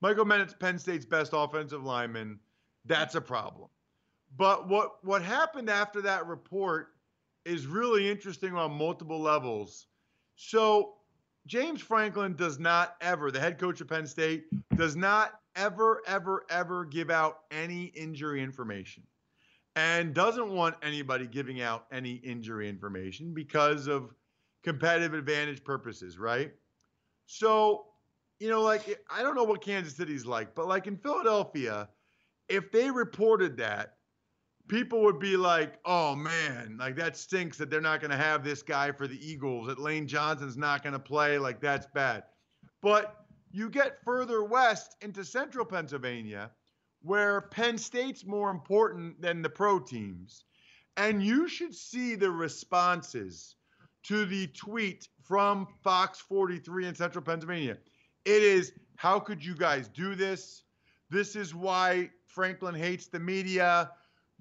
[0.00, 2.38] Michael Menet's Penn State's best offensive lineman.
[2.84, 3.68] That's a problem.
[4.36, 6.88] But what what happened after that report
[7.44, 9.86] is really interesting on multiple levels.
[10.34, 10.96] So
[11.46, 16.44] James Franklin does not ever, the head coach of Penn State, does not ever, ever,
[16.50, 19.04] ever give out any injury information
[19.76, 24.12] and doesn't want anybody giving out any injury information because of
[24.66, 26.50] competitive advantage purposes, right?
[27.26, 27.86] So,
[28.40, 31.88] you know, like, I don't know what Kansas City's like, but like in Philadelphia,
[32.48, 33.94] if they reported that,
[34.66, 38.42] people would be like, oh man, like that stinks that they're not going to have
[38.42, 41.38] this guy for the Eagles, that Lane Johnson's not going to play.
[41.38, 42.24] Like, that's bad.
[42.82, 46.50] But you get further west into central Pennsylvania,
[47.02, 50.44] where Penn State's more important than the pro teams.
[50.96, 53.54] And you should see the responses
[54.08, 57.76] to the tweet from Fox 43 in central Pennsylvania.
[58.24, 60.62] It is, how could you guys do this?
[61.10, 63.90] This is why Franklin hates the media.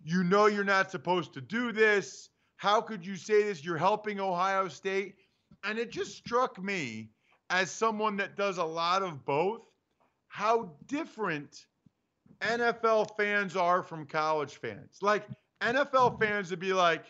[0.04, 2.30] You know you're not supposed to do this.
[2.58, 3.63] How could you say this?
[3.63, 5.15] You're helping Ohio State.
[5.63, 7.10] And it just struck me
[7.49, 9.62] as someone that does a lot of both,
[10.28, 11.65] how different
[12.41, 14.97] NFL fans are from college fans.
[15.01, 15.28] Like
[15.62, 17.06] NFL fans would be like,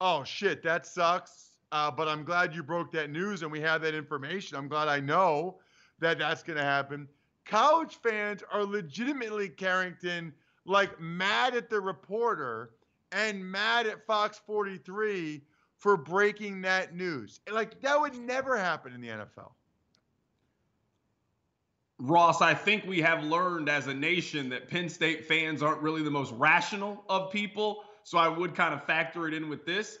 [0.00, 3.82] "Oh shit, that sucks," uh, but I'm glad you broke that news and we have
[3.82, 4.56] that information.
[4.56, 5.58] I'm glad I know
[6.00, 7.08] that that's going to happen.
[7.44, 10.32] College fans are legitimately Carrington
[10.66, 12.70] like mad at the reporter
[13.12, 15.42] and mad at Fox 43
[15.76, 17.40] for breaking that news.
[17.50, 19.52] Like that would never happen in the NFL.
[21.98, 26.02] Ross, I think we have learned as a nation that Penn State fans aren't really
[26.02, 27.84] the most rational of people.
[28.04, 29.98] So I would kind of factor it in with this.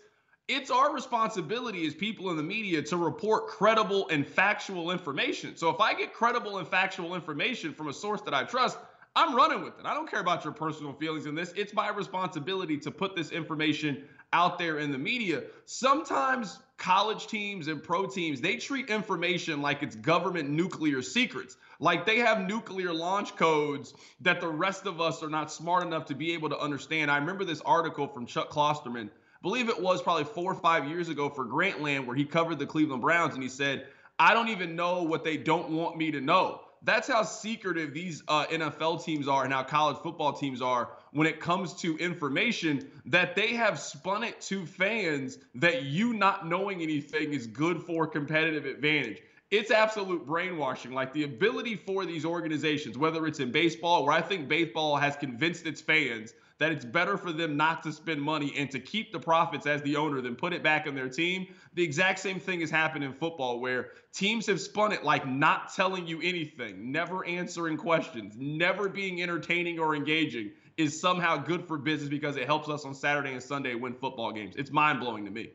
[0.52, 5.56] It's our responsibility as people in the media to report credible and factual information.
[5.56, 8.76] So if I get credible and factual information from a source that I trust,
[9.14, 9.86] I'm running with it.
[9.86, 11.52] I don't care about your personal feelings in this.
[11.56, 15.44] It's my responsibility to put this information out there in the media.
[15.66, 21.58] Sometimes college teams and pro teams, they treat information like it's government nuclear secrets.
[21.78, 26.06] Like they have nuclear launch codes that the rest of us are not smart enough
[26.06, 27.08] to be able to understand.
[27.08, 29.10] I remember this article from Chuck Klosterman,
[29.42, 32.66] believe it was probably four or five years ago for Grantland, where he covered the
[32.66, 33.86] Cleveland Browns and he said,
[34.18, 38.22] I don't even know what they don't want me to know that's how secretive these
[38.28, 42.88] uh, NFL teams are and how college football teams are when it comes to information
[43.06, 48.06] that they have spun it to fans that you not knowing anything is good for
[48.06, 49.22] competitive advantage.
[49.50, 50.92] It's absolute brainwashing.
[50.92, 55.16] Like the ability for these organizations, whether it's in baseball, where I think baseball has
[55.16, 59.12] convinced its fans that it's better for them not to spend money and to keep
[59.12, 61.46] the profits as the owner than put it back in their team.
[61.74, 65.74] The exact same thing has happened in football where teams have spun it like not
[65.74, 71.78] telling you anything, never answering questions, never being entertaining or engaging is somehow good for
[71.78, 74.54] business because it helps us on Saturday and Sunday win football games.
[74.56, 75.52] It's mind blowing to me.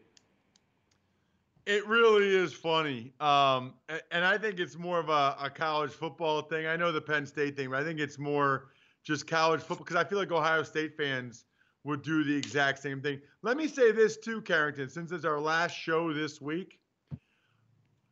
[1.67, 3.13] It really is funny.
[3.19, 3.75] Um,
[4.11, 6.65] and I think it's more of a, a college football thing.
[6.65, 8.69] I know the Penn State thing, but I think it's more
[9.05, 11.45] just college football because I feel like Ohio State fans
[11.83, 13.21] would do the exact same thing.
[13.43, 16.79] Let me say this too, Carrington, since it's our last show this week.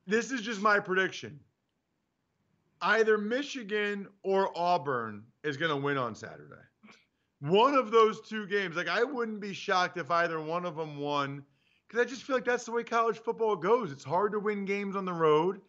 [0.05, 1.39] This is just my prediction.
[2.81, 6.61] Either Michigan or Auburn is going to win on Saturday.
[7.39, 10.97] One of those two games, like I wouldn't be shocked if either one of them
[10.97, 11.43] won
[11.87, 13.91] because I just feel like that's the way college football goes.
[13.91, 15.61] It's hard to win games on the road.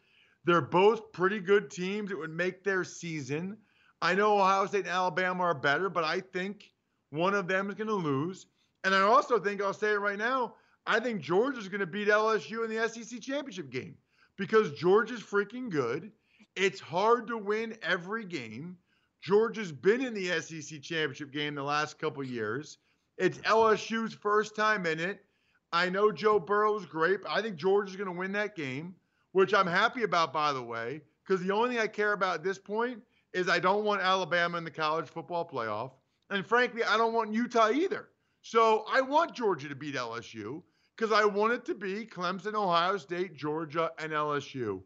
[0.44, 2.10] They're both pretty good teams.
[2.10, 3.56] It would make their season.
[4.05, 6.71] I know Ohio State and Alabama are better, but I think
[7.09, 8.45] one of them is going to lose.
[8.85, 12.09] And I also think, I'll say it right now, I think Georgia's going to beat
[12.09, 13.97] LSU in the SEC championship game
[14.37, 16.12] because Georgia's freaking good.
[16.55, 18.77] It's hard to win every game.
[19.23, 22.77] Georgia's been in the SEC championship game the last couple years.
[23.17, 25.25] It's LSU's first time in it.
[25.73, 28.97] I know Joe Burrow's great, but I think Georgia's going to win that game,
[29.33, 32.45] which I'm happy about, by the way, because the only thing I care about at
[32.45, 33.01] this point
[33.35, 35.90] is I don't want Alabama in the college football playoff.
[36.31, 38.09] And frankly, I don't want Utah either.
[38.42, 40.62] So I want Georgia to beat LSU
[40.97, 44.81] because I want it to be Clemson, Ohio State, Georgia, and LSU.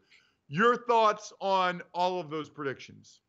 [0.48, 3.20] Your thoughts on all of those predictions?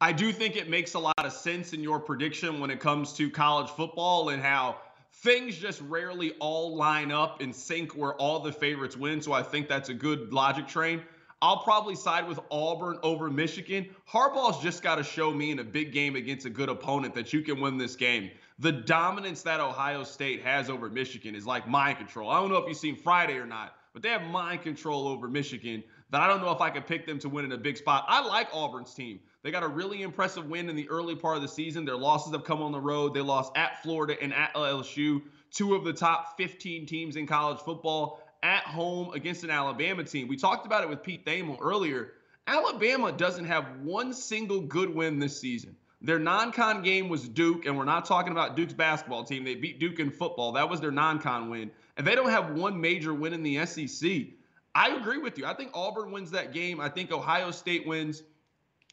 [0.00, 3.14] I do think it makes a lot of sense in your prediction when it comes
[3.14, 4.76] to college football and how
[5.12, 9.20] things just rarely all line up in sync where all the favorites win.
[9.20, 11.02] So I think that's a good logic train.
[11.40, 13.86] I'll probably side with Auburn over Michigan.
[14.10, 17.32] Harbaugh's just got to show me in a big game against a good opponent that
[17.32, 18.30] you can win this game.
[18.58, 22.28] The dominance that Ohio State has over Michigan is like mind control.
[22.28, 25.28] I don't know if you've seen Friday or not, but they have mind control over
[25.28, 27.76] Michigan that I don't know if I could pick them to win in a big
[27.76, 28.04] spot.
[28.08, 29.20] I like Auburn's team.
[29.44, 31.84] They got a really impressive win in the early part of the season.
[31.84, 33.14] Their losses have come on the road.
[33.14, 35.22] They lost at Florida and at LSU,
[35.52, 40.28] two of the top 15 teams in college football at home against an Alabama team.
[40.28, 42.12] We talked about it with Pete Thamel earlier.
[42.46, 45.76] Alabama doesn't have one single good win this season.
[46.00, 49.44] Their non-con game was Duke, and we're not talking about Duke's basketball team.
[49.44, 50.52] They beat Duke in football.
[50.52, 51.70] That was their non-con win.
[51.96, 54.28] And they don't have one major win in the SEC.
[54.74, 55.44] I agree with you.
[55.44, 56.80] I think Auburn wins that game.
[56.80, 58.22] I think Ohio State wins.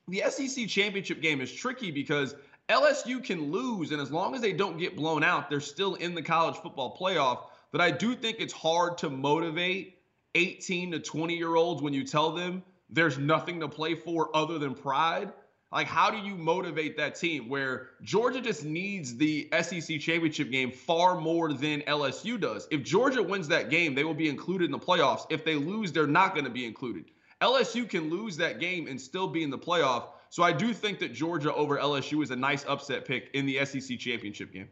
[0.08, 2.36] The SEC championship game is tricky because
[2.70, 6.16] LSU can lose, and as long as they don't get blown out, they're still in
[6.16, 7.46] the college football playoff.
[7.76, 9.98] But I do think it's hard to motivate
[10.34, 14.58] 18 to 20 year olds when you tell them there's nothing to play for other
[14.58, 15.34] than pride.
[15.74, 20.72] Like, how do you motivate that team where Georgia just needs the SEC championship game
[20.72, 22.66] far more than LSU does?
[22.72, 25.26] If Georgia wins that game, they will be included in the playoffs.
[25.30, 27.12] If they lose, they're not going to be included.
[27.42, 30.12] LSU can lose that game and still be in the playoff.
[30.30, 33.66] So I do think that Georgia over LSU is a nice upset pick in the
[33.66, 34.70] SEC championship game.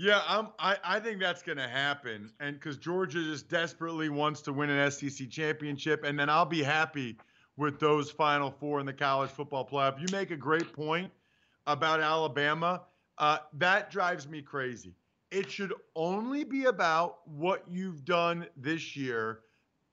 [0.00, 2.30] Yeah, I'm, I, I think that's going to happen.
[2.38, 6.04] And because Georgia just desperately wants to win an SEC championship.
[6.04, 7.16] And then I'll be happy
[7.56, 10.00] with those final four in the college football playoff.
[10.00, 11.10] You make a great point
[11.66, 12.82] about Alabama.
[13.18, 14.94] Uh, that drives me crazy.
[15.32, 19.40] It should only be about what you've done this year.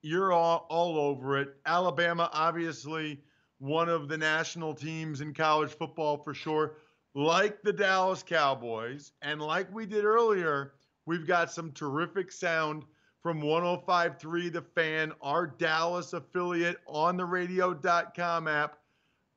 [0.04, 1.56] You're all, all over it.
[1.66, 3.22] Alabama, obviously,
[3.58, 6.74] one of the national teams in college football for sure
[7.16, 10.74] like the Dallas Cowboys, and like we did earlier,
[11.06, 12.84] we've got some terrific sound
[13.24, 18.78] from 1053 The Fan, our Dallas affiliate on the radio.com app.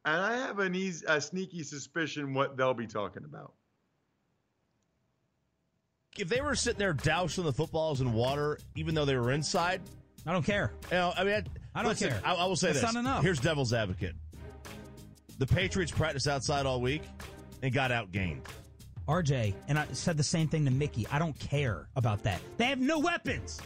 [0.05, 3.55] And I have an easy, a sneaky suspicion what they'll be talking about.
[6.19, 9.81] If they were sitting there dousing the footballs in water, even though they were inside,
[10.27, 10.73] I don't care.
[10.91, 12.21] You know, I mean, I, I don't listen, care.
[12.25, 12.95] I, I will say That's this.
[12.95, 13.23] not enough.
[13.23, 14.17] Here's devil's advocate.
[15.39, 17.03] The Patriots practice outside all week
[17.63, 18.43] and got outgained.
[19.09, 21.07] RJ, and I said the same thing to Mickey.
[21.11, 22.41] I don't care about that.
[22.59, 23.59] They have no weapons.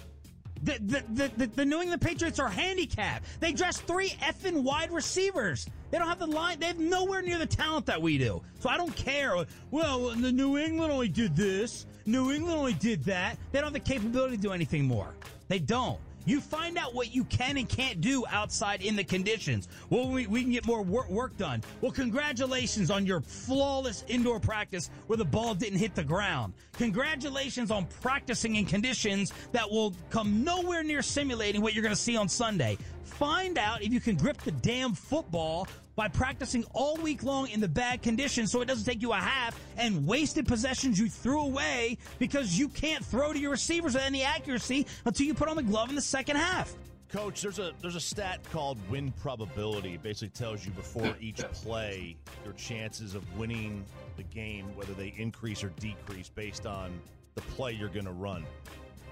[0.63, 3.25] The, the, the, the, the New England Patriots are handicapped.
[3.41, 5.67] They dress three effing wide receivers.
[5.91, 6.61] They don't have the line.
[6.61, 8.41] They have nowhere near the talent that we do.
[8.61, 9.35] So I don't care.
[9.73, 11.87] Well, the New England only did this.
[12.07, 13.39] New England only did that.
[13.51, 15.09] They don't have the capability to do anything more.
[15.49, 15.99] They don't.
[16.25, 19.69] You find out what you can and can't do outside in the conditions.
[19.91, 21.63] Well, we, we can get more work, work done.
[21.81, 26.55] Well, congratulations on your flawless indoor practice where the ball didn't hit the ground.
[26.75, 32.01] Congratulations on practicing in conditions that will come nowhere near simulating what you're going to
[32.01, 32.79] see on Sunday.
[33.05, 37.61] Find out if you can grip the damn football by practicing all week long in
[37.61, 41.43] the bad conditions so it doesn't take you a half and wasted possessions you threw
[41.43, 45.57] away because you can't throw to your receivers with any accuracy until you put on
[45.57, 46.75] the glove in the second half.
[47.09, 49.95] Coach, there's a there's a stat called win probability.
[49.95, 53.85] It basically tells you before each play your chances of winning
[54.17, 56.99] the game, whether they increase or decrease based on
[57.35, 58.47] the play you're going to run.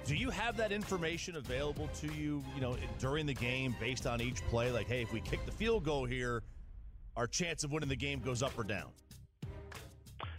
[0.07, 4.23] Do you have that information available to you, you know, during the game based on
[4.23, 4.73] each play?
[4.73, 6.43] Like, hey, if we kick the field goal here,
[7.17, 8.91] our chance of winning the game goes up or down.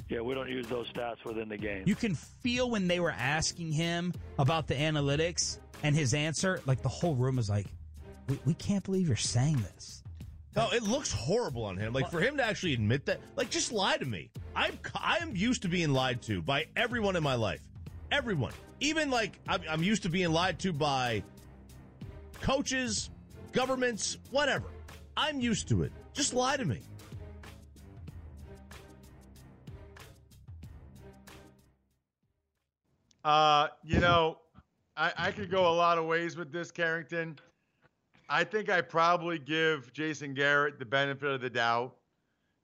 [0.10, 1.84] Yeah, we don't use those stats within the game.
[1.86, 6.82] You can feel when they were asking him about the analytics and his answer, like
[6.82, 7.68] the whole room was like,
[8.28, 10.04] we, we can't believe you're saying this.
[10.56, 11.94] No, it looks horrible on him.
[11.94, 14.30] Like for him to actually admit that, like just lie to me.
[14.54, 17.62] I'm I am used to being lied to by everyone in my life,
[18.12, 18.52] everyone.
[18.82, 21.24] Even like I'm, I'm used to being lied to by
[22.42, 23.10] coaches,
[23.54, 24.66] governments, whatever.
[25.16, 25.94] I'm used to it.
[26.14, 26.80] Just lie to me.
[33.24, 34.38] Uh, you know,
[34.98, 37.38] I, I could go a lot of ways with this, Carrington.
[38.30, 41.96] I think I probably give Jason Garrett the benefit of the doubt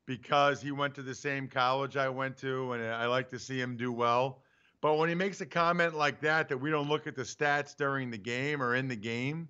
[0.05, 3.59] because he went to the same college I went to, and I like to see
[3.59, 4.41] him do well.
[4.81, 7.75] But when he makes a comment like that, that we don't look at the stats
[7.75, 9.49] during the game or in the game,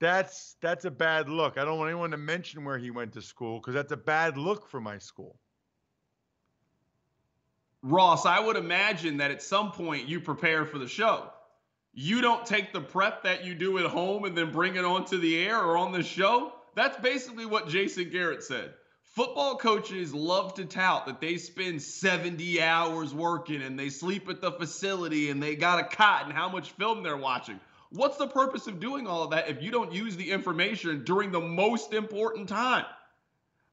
[0.00, 1.58] that's that's a bad look.
[1.58, 4.36] I don't want anyone to mention where he went to school because that's a bad
[4.36, 5.36] look for my school.
[7.82, 11.30] Ross, I would imagine that at some point you prepare for the show.
[11.92, 15.18] You don't take the prep that you do at home and then bring it onto
[15.18, 16.52] the air or on the show.
[16.74, 18.74] That's basically what Jason Garrett said.
[19.14, 24.42] Football coaches love to tout that they spend 70 hours working and they sleep at
[24.42, 27.58] the facility and they got a cot and how much film they're watching.
[27.90, 31.30] What's the purpose of doing all of that if you don't use the information during
[31.30, 32.84] the most important time?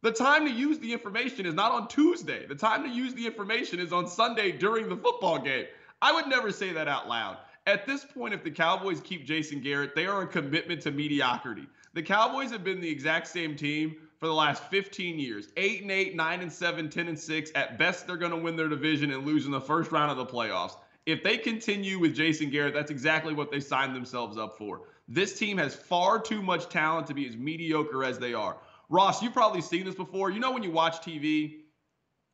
[0.02, 2.46] The time to use the information is not on Tuesday.
[2.46, 5.66] The time to use the information is on Sunday during the football game.
[6.02, 7.38] I would never say that out loud.
[7.66, 11.66] At this point, if the Cowboys keep Jason Garrett, they are a commitment to mediocrity.
[11.94, 15.48] The Cowboys have been the exact same team for the last 15 years.
[15.56, 17.52] 8 and 8, 9 and 7, 10 and 6.
[17.56, 20.18] At best, they're going to win their division and lose in the first round of
[20.18, 20.76] the playoffs.
[21.06, 24.82] If they continue with Jason Garrett, that's exactly what they signed themselves up for.
[25.08, 28.58] This team has far too much talent to be as mediocre as they are.
[28.90, 30.30] Ross, you've probably seen this before.
[30.30, 31.64] You know when you watch TV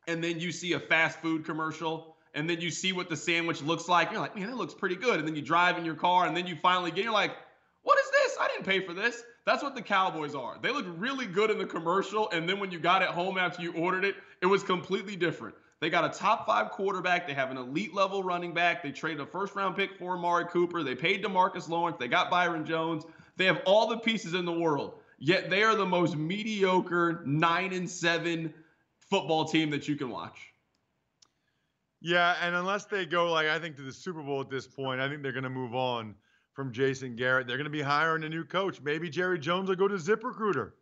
[0.06, 3.60] and then you see a fast food commercial and then you see what the sandwich
[3.62, 4.12] looks like.
[4.12, 5.18] You're like, man, that looks pretty good.
[5.18, 7.32] And then you drive in your car and then you finally get, you're like,
[7.82, 8.36] what is this?
[8.40, 9.20] I didn't pay for this.
[9.46, 10.58] That's what the Cowboys are.
[10.62, 12.30] They look really good in the commercial.
[12.30, 15.56] And then when you got it home after you ordered it, it was completely different.
[15.80, 17.26] They got a top five quarterback.
[17.26, 18.82] They have an elite level running back.
[18.82, 20.82] They traded a first round pick for Amari Cooper.
[20.82, 21.96] They paid Demarcus Lawrence.
[21.98, 23.04] They got Byron Jones.
[23.36, 25.00] They have all the pieces in the world.
[25.18, 28.52] Yet they are the most mediocre nine and seven
[28.98, 30.38] football team that you can watch.
[32.02, 35.00] Yeah, and unless they go like I think to the Super Bowl at this point,
[35.00, 36.14] I think they're going to move on
[36.54, 37.46] from Jason Garrett.
[37.46, 38.80] They're going to be hiring a new coach.
[38.82, 40.72] Maybe Jerry Jones will go to ZipRecruiter.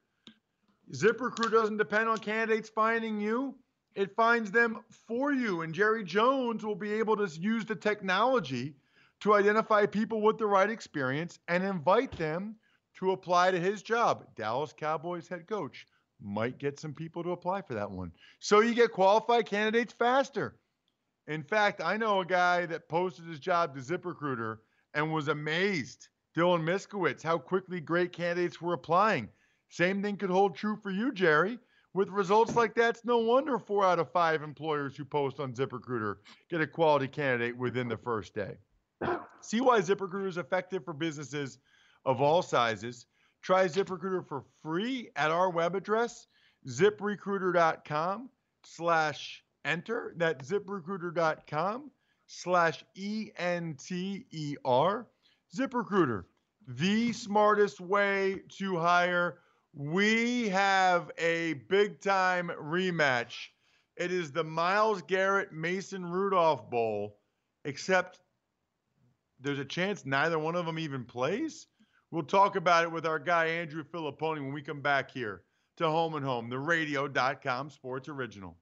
[0.93, 3.57] ZipRecruiter doesn't depend on candidates finding you;
[3.99, 4.79] it finds them
[5.09, 5.63] for you.
[5.63, 8.77] And Jerry Jones will be able to use the technology
[9.21, 12.55] to identify people with the right experience and invite them
[13.01, 14.25] to apply to his job.
[14.37, 15.85] Dallas Cowboys head coach
[16.23, 18.13] might get some people to apply for that one.
[18.39, 20.61] So you get qualified candidates faster.
[21.27, 24.59] In fact, I know a guy that posted his job to ZipRecruiter
[24.95, 29.29] and was amazed, Dylan Miskowitz, how quickly great candidates were applying.
[29.71, 31.59] Same thing could hold true for you, Jerry.
[31.99, 35.53] With results like that, it's no wonder four out of five employers who post on
[35.53, 36.19] ZipRecruiter
[36.49, 38.57] get a quality candidate within the first day.
[39.41, 41.59] See why ZipRecruiter is effective for businesses
[42.05, 43.07] of all sizes.
[43.43, 46.29] Try ZipRecruiter for free at our web address,
[46.69, 48.31] ziprecruiter.com
[48.65, 50.15] slash enter.
[50.17, 51.91] That's ziprecruiter.com
[52.29, 53.37] slash E-N-T-E-R.
[55.53, 56.25] ZipRecruiter,
[56.69, 59.41] the smartest way to hire.
[59.75, 63.49] We have a big time rematch.
[63.97, 67.19] It is the Myles Garrett Mason Rudolph Bowl,
[67.65, 68.21] except
[69.41, 71.67] there's a chance neither one of them even plays.
[72.11, 75.43] We'll talk about it with our guy Andrew Fillipponi when we come back here
[75.77, 78.57] to Home and Home, the radio.com sports original.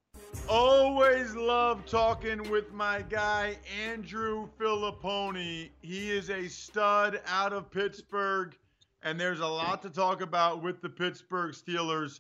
[0.49, 5.71] Always love talking with my guy Andrew Fillipponi.
[5.81, 8.57] He is a stud out of Pittsburgh,
[9.07, 12.19] and there's a lot to talk about with the Pittsburgh Steelers.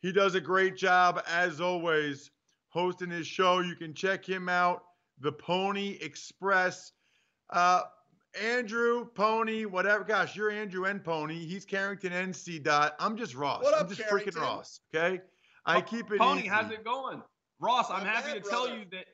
[0.00, 2.30] He does a great job, as always,
[2.68, 3.58] hosting his show.
[3.58, 4.84] You can check him out,
[5.20, 6.92] the Pony Express.
[7.50, 7.82] Uh,
[8.40, 10.04] Andrew, Pony, whatever.
[10.04, 11.44] Gosh, you're Andrew and Pony.
[11.44, 12.94] He's Carrington NC Dot.
[13.00, 13.64] I'm just Ross.
[13.64, 14.34] What up, I'm just Carrington?
[14.34, 14.80] freaking Ross.
[14.94, 15.20] Okay.
[15.66, 16.48] I keep it Pony, easy.
[16.48, 17.20] how's it going?
[17.58, 19.06] Ross, I'm Not happy bad, to tell you that.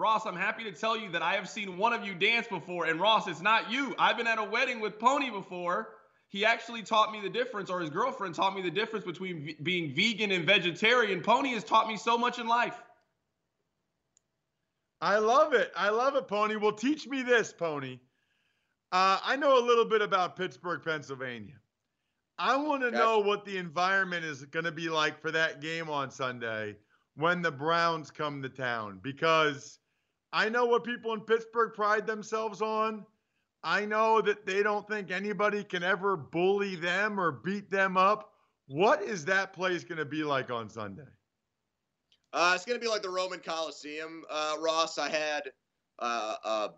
[0.00, 2.86] Ross, I'm happy to tell you that I have seen one of you dance before.
[2.86, 3.94] And Ross, it's not you.
[3.98, 5.90] I've been at a wedding with Pony before.
[6.30, 9.56] He actually taught me the difference, or his girlfriend taught me the difference between v-
[9.62, 11.20] being vegan and vegetarian.
[11.20, 12.80] Pony has taught me so much in life.
[15.02, 15.70] I love it.
[15.76, 16.56] I love it, Pony.
[16.56, 17.98] Well, teach me this, Pony.
[18.92, 21.54] Uh, I know a little bit about Pittsburgh, Pennsylvania.
[22.38, 25.90] I want to know what the environment is going to be like for that game
[25.90, 26.76] on Sunday
[27.16, 29.79] when the Browns come to town because
[30.32, 33.04] I know what people in Pittsburgh pride themselves on.
[33.62, 38.32] I know that they don't think anybody can ever bully them or beat them up.
[38.68, 41.08] What is that place going to be like on Sunday?
[42.32, 44.98] Uh, it's going to be like the Roman Coliseum, uh, Ross.
[44.98, 45.42] I had
[45.98, 46.68] uh, a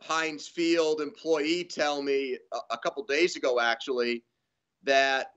[0.00, 4.24] Heinz Field employee tell me a, a couple days ago, actually,
[4.82, 5.32] that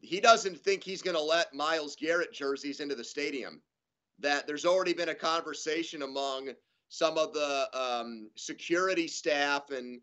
[0.00, 3.60] he doesn't think he's going to let Myles Garrett jerseys into the stadium.
[4.22, 6.50] That there's already been a conversation among
[6.88, 10.00] some of the um, security staff and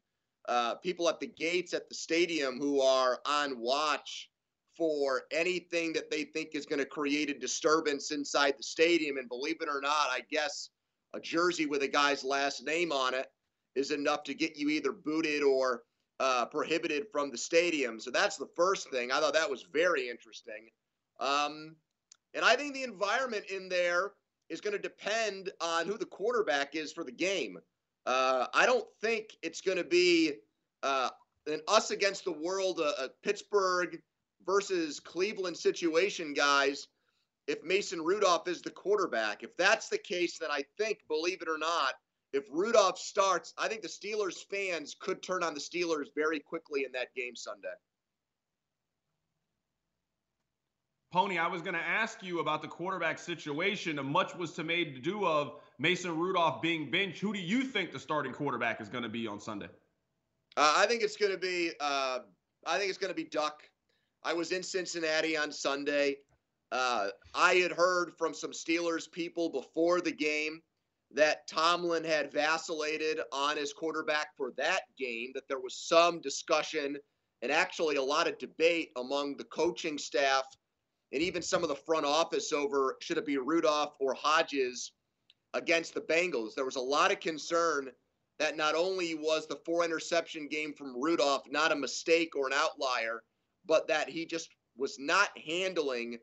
[0.48, 4.30] uh, people at the gates at the stadium who are on watch
[4.76, 9.18] for anything that they think is going to create a disturbance inside the stadium.
[9.18, 10.70] And believe it or not, I guess
[11.14, 13.28] a jersey with a guy's last name on it
[13.76, 15.84] is enough to get you either booted or
[16.20, 18.00] uh, prohibited from the stadium.
[18.00, 19.12] So that's the first thing.
[19.12, 20.70] I thought that was very interesting.
[21.20, 21.76] Um,
[22.34, 24.12] and I think the environment in there
[24.50, 27.58] is going to depend on who the quarterback is for the game.
[28.06, 30.34] Uh, I don't think it's going to be
[30.84, 31.10] uh,
[31.48, 34.02] an us against the world, uh, uh, Pittsburgh
[34.46, 36.88] versus Cleveland situation, guys.
[37.48, 41.50] If Mason Rudolph is the quarterback, if that's the case, then I think, believe it
[41.50, 41.94] or not,
[42.32, 46.86] if Rudolph starts, I think the Steelers fans could turn on the Steelers very quickly
[46.86, 47.70] in that game Sunday.
[51.12, 54.00] Pony, I was going to ask you about the quarterback situation.
[54.06, 57.20] Much was to made to do of Mason Rudolph being benched.
[57.20, 59.70] Who do you think the starting quarterback is going to be on Sunday?
[60.56, 61.72] Uh, I think it's going to be.
[61.80, 62.20] Uh,
[62.68, 63.64] I think it's going to be Duck.
[64.24, 66.18] I was in Cincinnati on Sunday.
[66.72, 70.62] Uh, I had heard from some Steelers people before the game
[71.12, 75.32] that Tomlin had vacillated on his quarterback for that game.
[75.34, 76.98] That there was some discussion
[77.42, 80.44] and actually a lot of debate among the coaching staff
[81.12, 84.92] and even some of the front office over should it be Rudolph or Hodges
[85.54, 86.54] against the Bengals.
[86.54, 87.90] There was a lot of concern
[88.38, 92.54] that not only was the four interception game from Rudolph not a mistake or an
[92.54, 93.24] outlier,
[93.66, 96.18] but that he just was not handling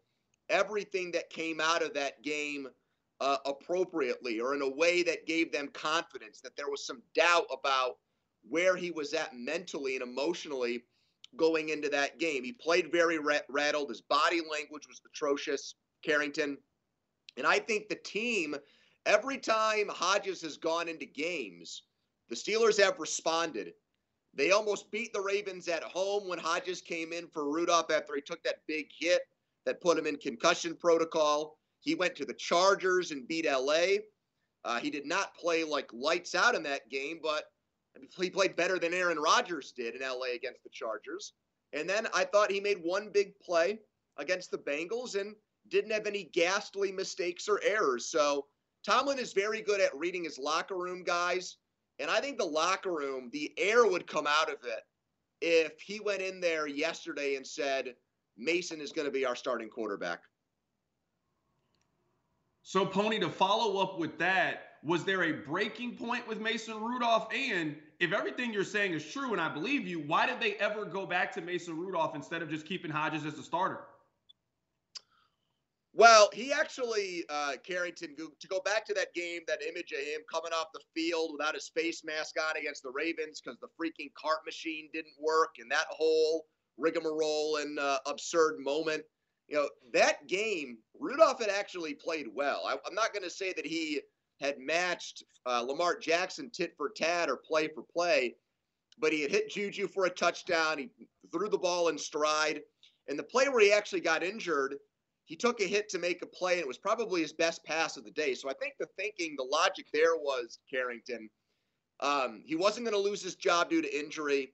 [0.49, 2.69] everything that came out of that game
[3.21, 7.47] uh, appropriately or in a way that gave them confidence, that there was some doubt
[7.53, 7.97] about
[8.49, 10.85] where he was at mentally and emotionally
[11.37, 12.45] going into that game.
[12.45, 13.19] He played very
[13.49, 13.89] rattled.
[13.89, 16.59] His body language was atrocious, Carrington.
[17.37, 18.57] And I think the team,
[19.05, 21.83] every time Hodges has gone into games,
[22.29, 23.73] the Steelers have responded.
[24.35, 28.21] They almost beat the Ravens at home when Hodges came in for Rudolph after he
[28.21, 29.23] took that big hit
[29.65, 31.59] that put him in concussion protocol.
[31.81, 33.99] He went to the Chargers and beat LA.
[34.65, 37.45] Uh, he did not play like lights out in that game, but
[38.19, 41.33] he played better than Aaron Rodgers did in LA against the Chargers.
[41.73, 43.81] And then I thought he made one big play
[44.19, 45.35] against the Bengals and
[45.69, 48.07] didn't have any ghastly mistakes or errors.
[48.07, 48.47] So
[48.85, 51.57] Tomlin is very good at reading his locker room guys.
[51.99, 54.83] And I think the locker room, the air would come out of it
[55.41, 57.95] if he went in there yesterday and said,
[58.37, 60.21] Mason is going to be our starting quarterback.
[62.63, 67.29] So, Pony, to follow up with that, Was there a breaking point with Mason Rudolph?
[67.35, 70.85] And if everything you're saying is true, and I believe you, why did they ever
[70.85, 73.81] go back to Mason Rudolph instead of just keeping Hodges as the starter?
[75.97, 80.21] Well, he actually, uh, Carrington, to go back to that game, that image of him
[80.31, 84.13] coming off the field without his face mask on against the Ravens because the freaking
[84.13, 86.45] cart machine didn't work and that whole
[86.77, 89.05] rigmarole and uh, absurd moment.
[89.49, 92.65] You know, that game, Rudolph had actually played well.
[92.67, 94.03] I, am not going to say that he
[94.41, 98.35] had matched uh, Lamar Jackson tit for tat or play for play,
[98.99, 100.79] but he had hit Juju for a touchdown.
[100.79, 100.91] He
[101.33, 102.63] threw the ball in stride.
[103.09, 104.77] And the play where he actually got injured,
[105.27, 107.97] he took a hit to make a play, and it was probably his best pass
[107.97, 108.35] of the day.
[108.35, 111.29] So I think the thinking, the logic there was Carrington.
[112.01, 114.53] Um, he wasn't going to lose his job due to injury.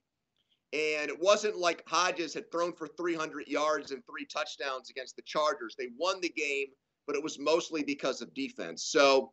[0.73, 5.23] And it wasn't like Hodges had thrown for 300 yards and three touchdowns against the
[5.23, 5.75] Chargers.
[5.77, 6.69] They won the game,
[7.07, 8.85] but it was mostly because of defense.
[8.85, 9.33] So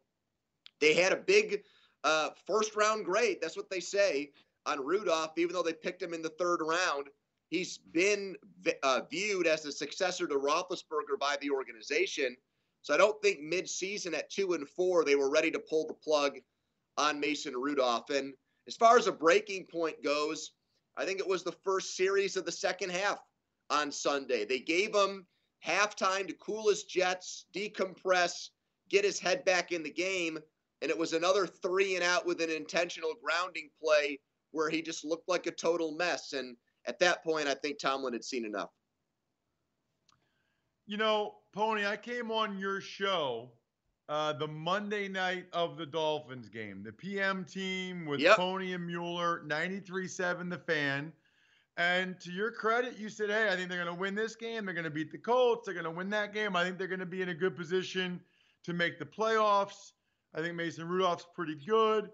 [0.79, 1.63] they had a big
[2.03, 3.37] uh, first round grade.
[3.41, 4.31] That's what they say
[4.65, 7.07] on Rudolph, even though they picked him in the third round.
[7.49, 8.35] He's been
[8.83, 12.35] uh, viewed as the successor to Roethlisberger by the organization.
[12.81, 15.93] So I don't think mid-season at two and four they were ready to pull the
[15.93, 16.37] plug
[16.97, 18.09] on Mason Rudolph.
[18.09, 18.33] And
[18.67, 20.51] as far as a breaking point goes,
[20.95, 23.19] I think it was the first series of the second half
[23.69, 24.45] on Sunday.
[24.45, 25.25] They gave him
[25.65, 28.49] halftime to cool his jets, decompress,
[28.89, 30.39] get his head back in the game.
[30.81, 34.19] And it was another three and out with an intentional grounding play
[34.51, 36.33] where he just looked like a total mess.
[36.33, 36.55] And
[36.85, 38.69] at that point, I think Tomlin had seen enough.
[40.87, 43.51] You know, Pony, I came on your show
[44.07, 48.37] uh, the Monday night of the Dolphins game, the PM team with yep.
[48.37, 51.13] Pony and Mueller, 93-7 the fan.
[51.77, 54.65] And to your credit, you said, hey, I think they're going to win this game.
[54.65, 55.65] They're going to beat the Colts.
[55.65, 56.55] They're going to win that game.
[56.55, 58.19] I think they're going to be in a good position
[58.63, 59.91] to make the playoffs.
[60.33, 62.09] I think Mason Rudolph's pretty good.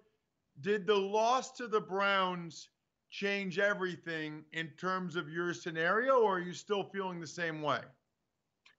[0.61, 2.69] Did the loss to the Browns
[3.09, 7.79] change everything in terms of your scenario, or are you still feeling the same way?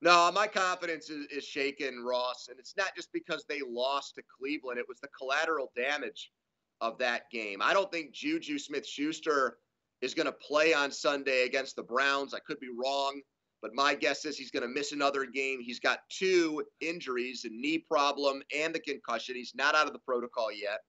[0.03, 2.49] No, my confidence is, is shaken, Ross.
[2.51, 6.33] And it's not just because they lost to Cleveland, it was the collateral damage
[6.81, 7.61] of that game.
[7.63, 9.59] I don't think Juju Smith Schuster
[10.03, 12.35] is going to play on Sunday against the Browns.
[12.35, 13.21] I could be wrong,
[13.63, 15.61] but my guess is he's going to miss another game.
[15.61, 19.35] He's got two injuries, a knee problem and the concussion.
[19.35, 20.81] He's not out of the protocol yet.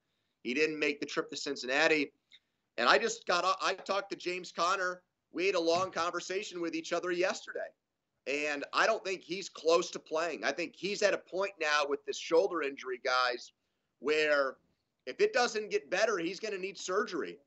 [0.42, 2.12] He didn't make the trip to Cincinnati.
[2.76, 5.02] And I just got, I talked to James Conner.
[5.32, 7.60] We had a long conversation with each other yesterday.
[8.26, 10.44] And I don't think he's close to playing.
[10.44, 13.52] I think he's at a point now with this shoulder injury, guys,
[14.00, 14.56] where
[15.06, 17.38] if it doesn't get better, he's going to need surgery.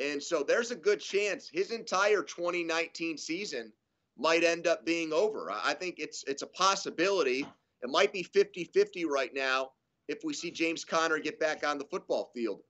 [0.00, 3.72] And so there's a good chance his entire 2019 season
[4.18, 5.50] might end up being over.
[5.50, 7.46] I think it's it's a possibility.
[7.82, 9.70] It might be 50-50 right now
[10.08, 12.60] if we see James Conner get back on the football field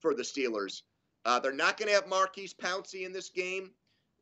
[0.00, 0.82] for the Steelers.
[1.24, 3.70] Uh, they're not going to have Maurkice Pouncey in this game.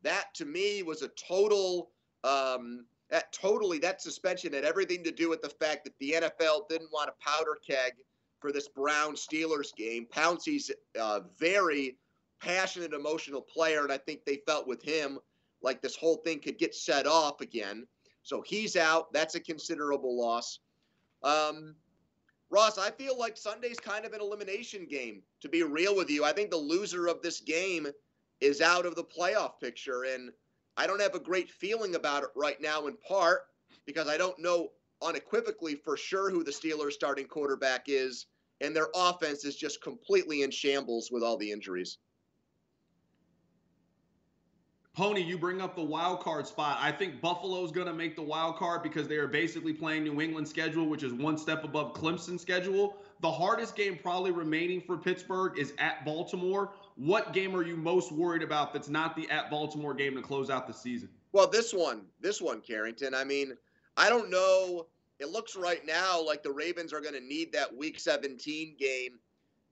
[0.01, 1.91] That to me was a total
[2.23, 6.67] um, that totally that suspension had everything to do with the fact that the NFL
[6.69, 7.93] didn't want a powder keg
[8.39, 10.07] for this Brown Steelers game.
[10.13, 11.97] Pouncey's a very
[12.41, 15.19] passionate, emotional player, and I think they felt with him
[15.61, 17.85] like this whole thing could get set off again.
[18.23, 19.11] So he's out.
[19.13, 20.59] That's a considerable loss.
[21.23, 21.75] Um,
[22.51, 25.21] Ross, I feel like Sunday's kind of an elimination game.
[25.41, 27.87] To be real with you, I think the loser of this game
[28.41, 30.31] is out of the playoff picture, and
[30.77, 33.41] I don't have a great feeling about it right now, in part
[33.85, 34.69] because I don't know
[35.01, 38.27] unequivocally for sure who the Steelers' starting quarterback is,
[38.61, 41.97] and their offense is just completely in shambles with all the injuries.
[44.99, 46.77] Pony, you bring up the wild card spot.
[46.81, 50.19] I think Buffalo's going to make the wild card because they are basically playing New
[50.19, 52.97] England schedule, which is one step above Clemson schedule.
[53.21, 56.73] The hardest game probably remaining for Pittsburgh is at Baltimore.
[56.97, 60.49] What game are you most worried about that's not the at Baltimore game to close
[60.49, 61.07] out the season?
[61.31, 63.15] Well, this one, this one, Carrington.
[63.15, 63.55] I mean,
[63.95, 64.87] I don't know.
[65.19, 69.11] It looks right now like the Ravens are going to need that Week 17 game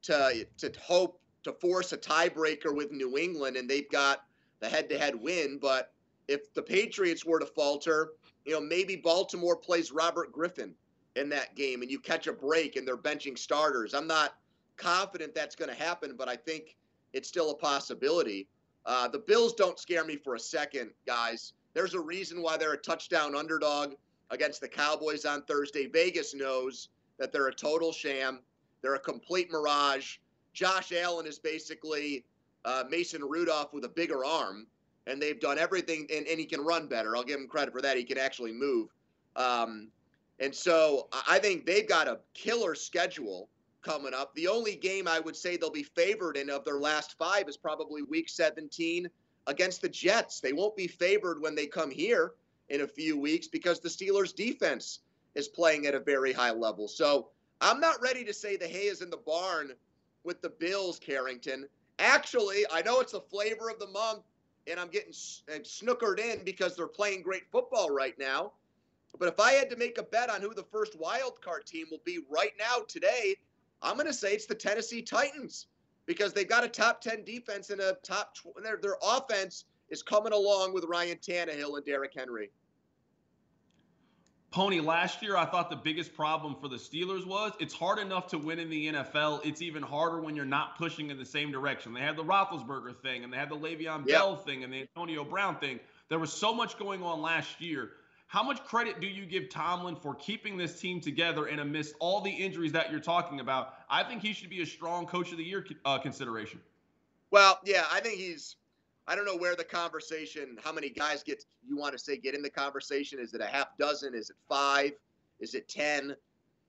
[0.04, 4.24] to to hope to force a tiebreaker with New England, and they've got
[4.60, 5.60] the head-to-head win.
[5.62, 5.92] But
[6.28, 8.12] if the Patriots were to falter,
[8.46, 10.74] you know, maybe Baltimore plays Robert Griffin
[11.16, 13.94] in that game, and you catch a break, and they're benching starters.
[13.94, 14.36] I'm not
[14.76, 16.76] confident that's going to happen, but I think
[17.14, 18.48] it's still a possibility.
[18.86, 21.54] Uh, the Bills don't scare me for a second, guys.
[21.74, 23.96] There's a reason why they're a touchdown underdog
[24.30, 25.88] against the Cowboys on Thursday.
[25.88, 28.40] Vegas knows that they're a total sham.
[28.82, 30.18] They're a complete mirage.
[30.54, 32.26] Josh Allen is basically
[32.66, 34.68] uh, Mason Rudolph with a bigger arm,
[35.06, 37.16] and they've done everything, and, and he can run better.
[37.16, 37.98] I'll give him credit for that.
[37.98, 38.90] He can actually move.
[39.36, 39.90] Um,
[40.40, 43.50] and so I think they've got a killer schedule
[43.82, 44.34] coming up.
[44.36, 47.58] The only game I would say they'll be favored in of their last five is
[47.58, 49.10] probably week 17
[49.48, 50.40] against the Jets.
[50.42, 52.34] They won't be favored when they come here
[52.70, 55.00] in a few weeks because the Steelers' defense
[55.36, 56.88] is playing at a very high level.
[56.88, 57.30] So
[57.62, 59.72] I'm not ready to say the hay is in the barn
[60.24, 61.68] with the Bills, Carrington.
[62.00, 64.24] Actually, I know it's the flavor of the month,
[64.70, 68.52] and I'm getting snookered in because they're playing great football right now.
[69.18, 71.88] But if I had to make a bet on who the first wild card team
[71.90, 73.36] will be right now today,
[73.82, 75.68] I'm going to say it's the Tennessee Titans
[76.06, 80.04] because they've got a top 10 defense and a top tw- their their offense is
[80.04, 82.52] coming along with Ryan Tannehill and Derrick Henry.
[84.52, 88.28] Pony, last year I thought the biggest problem for the Steelers was it's hard enough
[88.28, 89.46] to win in the NFL.
[89.46, 91.94] It's even harder when you're not pushing in the same direction.
[91.94, 94.08] They had the Roethlisberger thing, and they had the Le'Veon yep.
[94.08, 95.80] Bell thing, and the Antonio Brown thing.
[96.10, 97.92] There was so much going on last year.
[98.28, 102.22] How much credit do you give Tomlin for keeping this team together and amidst all
[102.22, 103.74] the injuries that you're talking about?
[103.90, 106.60] I think he should be a strong coach of the year uh, consideration.
[107.32, 108.56] Well, yeah, I think he's
[109.08, 112.36] I don't know where the conversation, how many guys get you want to say get
[112.36, 113.20] in the conversation.
[113.20, 114.14] Is it a half dozen?
[114.14, 114.92] Is it five?
[115.40, 116.16] Is it ten?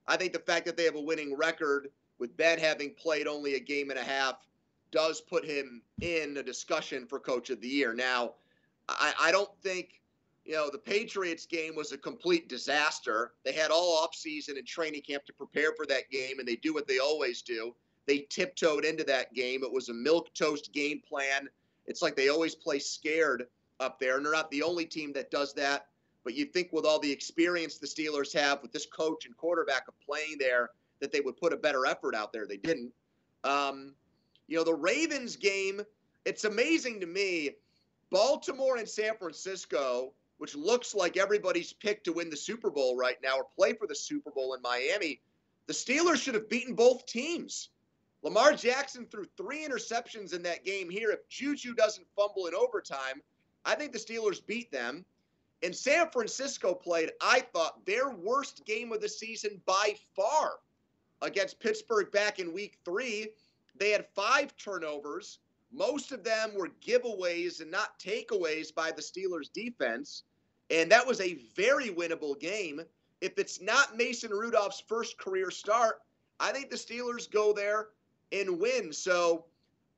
[0.07, 3.55] I think the fact that they have a winning record with Ben having played only
[3.55, 4.36] a game and a half
[4.91, 7.93] does put him in a discussion for coach of the year.
[7.93, 8.34] Now,
[8.89, 10.01] I, I don't think
[10.45, 13.32] you know the Patriots game was a complete disaster.
[13.45, 16.72] They had all offseason and training camp to prepare for that game, and they do
[16.72, 17.74] what they always do.
[18.07, 19.62] They tiptoed into that game.
[19.62, 21.49] It was a milk toast game plan
[21.89, 23.47] it's like they always play scared
[23.80, 25.86] up there, and they're not the only team that does that.
[26.22, 29.89] But you think with all the experience the Steelers have with this coach and quarterback
[29.89, 30.70] of playing there,
[31.01, 32.47] that they would put a better effort out there.
[32.47, 32.93] They didn't.
[33.45, 33.95] Um,
[34.47, 35.80] you know, the Ravens game,
[36.24, 37.53] it's amazing to me.
[38.11, 43.16] Baltimore and San Francisco, which looks like everybody's picked to win the Super Bowl right
[43.22, 45.20] now or play for the Super Bowl in Miami,
[45.66, 47.70] the Steelers should have beaten both teams.
[48.22, 51.10] Lamar Jackson threw three interceptions in that game here.
[51.10, 53.22] If Juju doesn't fumble in overtime,
[53.64, 55.04] I think the Steelers beat them.
[55.62, 60.58] And San Francisco played, I thought, their worst game of the season by far
[61.22, 63.28] against Pittsburgh back in week three.
[63.76, 65.38] They had five turnovers.
[65.72, 70.24] Most of them were giveaways and not takeaways by the Steelers defense.
[70.70, 72.80] And that was a very winnable game.
[73.20, 76.00] If it's not Mason Rudolph's first career start,
[76.40, 77.88] I think the Steelers go there
[78.32, 78.92] and win.
[78.92, 79.44] So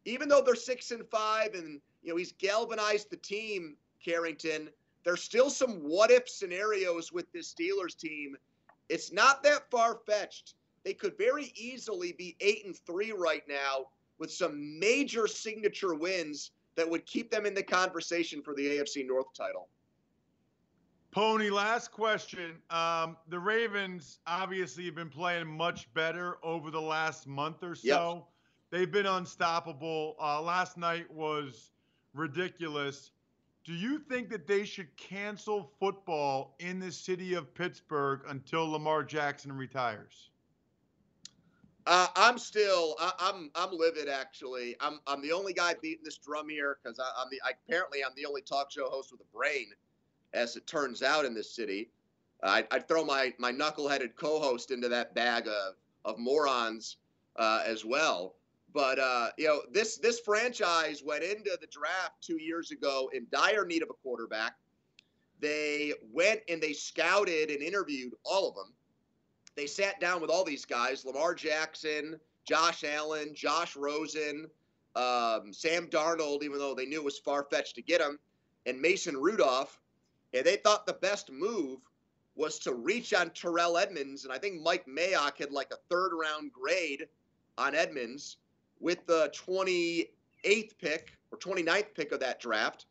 [0.05, 4.69] even though they're six and five and you know he's galvanized the team, Carrington,
[5.05, 8.37] there's still some what if scenarios with this Steelers team.
[8.89, 10.55] It's not that far fetched.
[10.85, 13.87] They could very easily be eight and three right now
[14.19, 19.07] with some major signature wins that would keep them in the conversation for the AFC
[19.07, 19.69] North title.
[21.13, 22.57] Pony, last question.
[22.71, 28.15] Um, the Ravens obviously have been playing much better over the last month or so.
[28.15, 28.25] Yep.
[28.71, 30.15] They've been unstoppable.
[30.21, 31.73] Uh, last night was
[32.15, 33.11] ridiculous.
[33.65, 39.03] Do you think that they should cancel football in the city of Pittsburgh until Lamar
[39.03, 40.31] Jackson retires?
[41.87, 44.09] Uh, I'm still, I, am I'm, I'm livid.
[44.09, 48.05] Actually, I'm, I'm the only guy beating this drum here because I'm the, I, apparently
[48.05, 49.67] I'm the only talk show host with a brain
[50.33, 51.91] as it turns out in this city.
[52.43, 55.75] I'd, I'd, throw my my knuckleheaded co-host into that bag of
[56.05, 56.97] of morons
[57.37, 58.35] uh, as well.
[58.73, 63.27] But uh, you know, this this franchise went into the draft two years ago in
[63.31, 64.55] dire need of a quarterback.
[65.41, 68.73] They went and they scouted and interviewed all of them.
[69.57, 74.47] They sat down with all these guys: Lamar Jackson, Josh Allen, Josh Rosen,
[74.95, 78.19] um, Sam Darnold, even though they knew it was far fetched to get him,
[78.67, 79.80] and Mason Rudolph
[80.35, 81.79] and they thought the best move
[82.37, 86.13] was to reach on Terrell Edmunds, And I think Mike Mayock had like a third
[86.15, 87.07] round grade
[87.59, 88.39] on Edmunds
[88.79, 92.87] with the 28th pick or 29th pick of that draft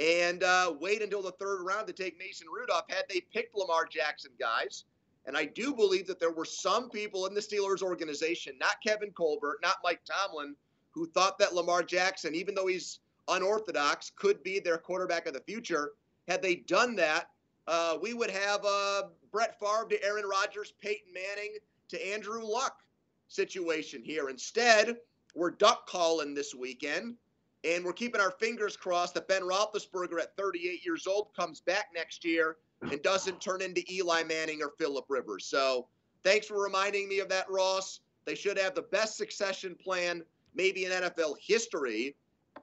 [0.00, 3.84] and uh, wait until the third round to take Mason Rudolph had they picked Lamar
[3.84, 4.84] Jackson guys.
[5.26, 9.10] And I do believe that there were some people in the Steelers organization, not Kevin
[9.10, 10.56] Colbert, not Mike Tomlin,
[10.92, 15.40] who thought that Lamar Jackson, even though he's unorthodox, could be their quarterback of the
[15.40, 15.92] future.
[16.30, 17.26] Had they done that,
[17.66, 19.02] uh, we would have uh,
[19.32, 21.56] Brett Favre to Aaron Rodgers, Peyton Manning
[21.88, 22.84] to Andrew Luck
[23.26, 24.28] situation here.
[24.28, 24.96] Instead,
[25.34, 27.16] we're duck calling this weekend,
[27.64, 31.86] and we're keeping our fingers crossed that Ben Roethlisberger, at 38 years old, comes back
[31.92, 35.46] next year and doesn't turn into Eli Manning or Philip Rivers.
[35.46, 35.88] So,
[36.22, 38.02] thanks for reminding me of that, Ross.
[38.24, 40.22] They should have the best succession plan,
[40.54, 42.14] maybe in NFL history,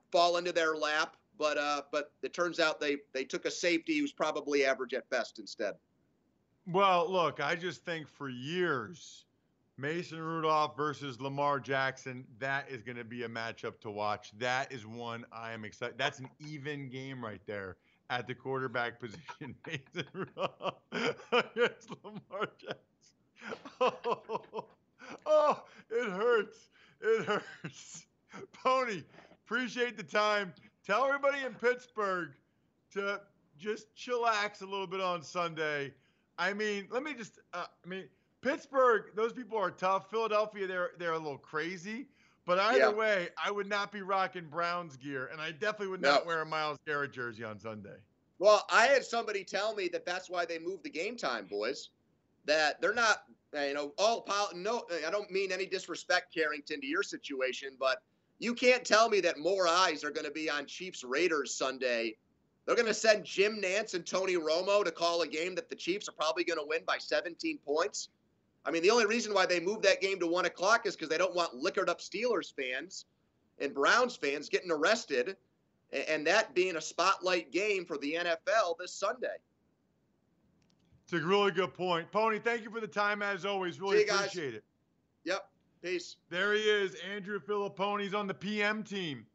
[0.10, 4.00] fall into their lap but uh, but it turns out they they took a safety
[4.00, 5.74] who's probably average at best instead.
[6.66, 9.26] Well, look, I just think for years
[9.78, 12.26] Mason Rudolph versus Lamar Jackson.
[12.40, 14.32] That is going to be a matchup to watch.
[14.40, 15.98] That is one I am excited.
[15.98, 17.78] That's an even game right there
[18.10, 19.56] at the quarterback position.
[19.68, 22.80] Mason Rudolph against Lamar Jackson.
[23.80, 24.66] Oh,
[25.28, 26.70] oh, it hurts.
[27.02, 28.06] It hurts.
[28.52, 29.04] Pony,
[29.46, 30.54] appreciate the time.
[30.88, 32.30] Tell everybody in Pittsburgh
[32.92, 33.20] to
[33.60, 35.94] just chillax a little bit on Sunday.
[36.38, 38.06] I mean, let me just, uh, I mean,
[38.40, 40.10] Pittsburgh, those people are tough.
[40.10, 42.08] Philadelphia, they're they're a little crazy.
[42.46, 42.90] But either Yeah.
[42.92, 46.12] way, I would not be rocking Browns gear, and I definitely would No.
[46.12, 47.98] not wear a Myles Garrett jersey on Sunday.
[48.40, 51.90] Well, I had somebody tell me that that's why they moved the game time, boys.
[52.46, 54.88] That they're not, you know, all pol- no.
[55.06, 58.02] I don't mean any disrespect, Carrington, to your situation, but
[58.40, 62.16] you can't tell me that more eyes are going to be on Chiefs Raiders Sunday.
[62.66, 65.76] They're going to send Jim Nantz and Tony Romo to call a game that the
[65.76, 68.10] Chiefs are probably going to win by 17 points.
[68.66, 71.10] I mean, the only reason why they moved that game to one o'clock is because
[71.10, 73.06] they don't want liquored up Steelers fans
[73.60, 75.38] and Browns fans getting arrested
[76.10, 79.38] and that being a spotlight game for the NFL this Sunday.
[81.06, 82.12] It's a really good point.
[82.12, 83.80] Pony, thank you for the time as always.
[83.80, 84.28] Really you guys.
[84.28, 84.64] appreciate it.
[85.24, 85.50] Yep.
[85.82, 86.16] Peace.
[86.30, 89.26] There he is, Andrew Fillipponi's on the PM team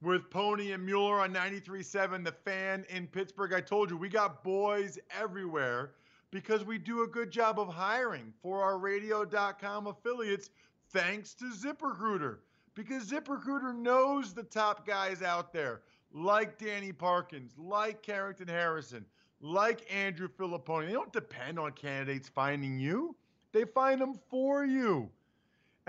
[0.00, 3.52] with Pony and Mueller on 93.7, the fan in Pittsburgh.
[3.52, 5.92] I told you, we got boys everywhere
[6.30, 10.50] because we do a good job of hiring for our radio.com affiliates
[10.88, 12.38] thanks to ZipRecruiter.
[12.74, 15.82] Because ZipRecruiter knows the top guys out there,
[16.14, 19.04] like Danny Parkins, like Carrington Harrison,
[19.42, 20.86] like Andrew Filipponi.
[20.86, 23.14] They don't depend on candidates finding you,
[23.52, 25.10] they find them for you.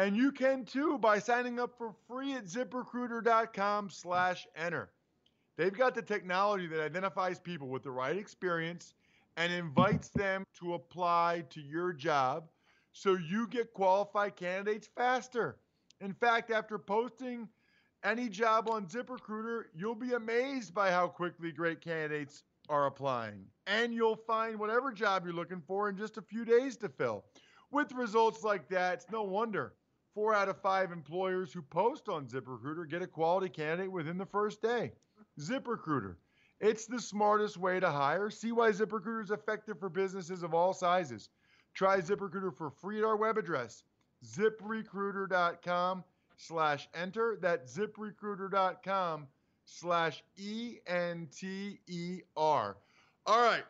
[0.01, 4.89] And you can too by signing up for free at ziprecruiter.com slash enter.
[5.57, 8.95] They've got the technology that identifies people with the right experience
[9.37, 12.49] and invites them to apply to your job
[12.93, 15.59] so you get qualified candidates faster.
[15.99, 17.47] In fact, after posting
[18.03, 23.45] any job on ZipRecruiter, you'll be amazed by how quickly great candidates are applying.
[23.67, 27.23] And you'll find whatever job you're looking for in just a few days to fill.
[27.69, 29.73] With results like that, it's no wonder
[30.13, 34.25] four out of five employers who post on ZipRecruiter get a quality candidate within the
[34.25, 34.91] first day.
[35.39, 36.15] ZipRecruiter.
[36.59, 38.29] It's the smartest way to hire.
[38.29, 41.29] See why ZipRecruiter is effective for businesses of all sizes.
[41.73, 43.83] Try ZipRecruiter for free at our web address,
[44.25, 46.03] ziprecruiter.com
[46.37, 47.37] slash enter.
[47.41, 49.27] That's ziprecruiter.com
[49.65, 50.77] slash E-N-T-E-R.
[53.25, 53.63] All right.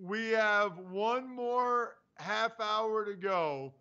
[0.00, 3.74] We have one more half hour to go,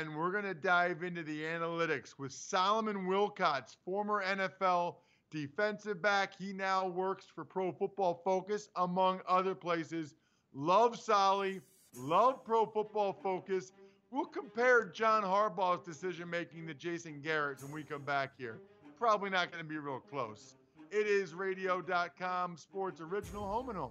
[0.00, 4.96] and we're going to dive into the analytics with Solomon Wilcots, former NFL
[5.30, 6.32] defensive back.
[6.36, 10.14] He now works for Pro Football Focus, among other places.
[10.52, 11.60] Love Solly,
[11.96, 13.72] love Pro Football Focus.
[14.10, 18.58] We'll compare John Harbaugh's decision making to Jason Garrett's when we come back here.
[18.98, 20.56] Probably not going to be real close.
[20.90, 23.90] It is radio.com sports original home and home.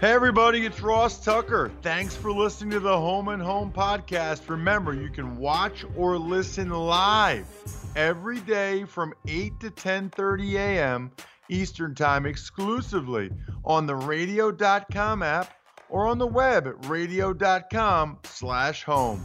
[0.00, 1.70] Hey, everybody, it's Ross Tucker.
[1.82, 4.48] Thanks for listening to the Home and Home podcast.
[4.48, 7.46] Remember, you can watch or listen live
[7.94, 11.12] every day from 8 to 10:30 a.m.
[11.50, 13.30] Eastern Time exclusively
[13.62, 15.54] on the radio.com app
[15.90, 19.24] or on the web at radio.com/home.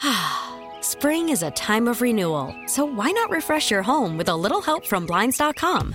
[0.80, 4.62] Spring is a time of renewal, so why not refresh your home with a little
[4.62, 5.94] help from Blinds.com?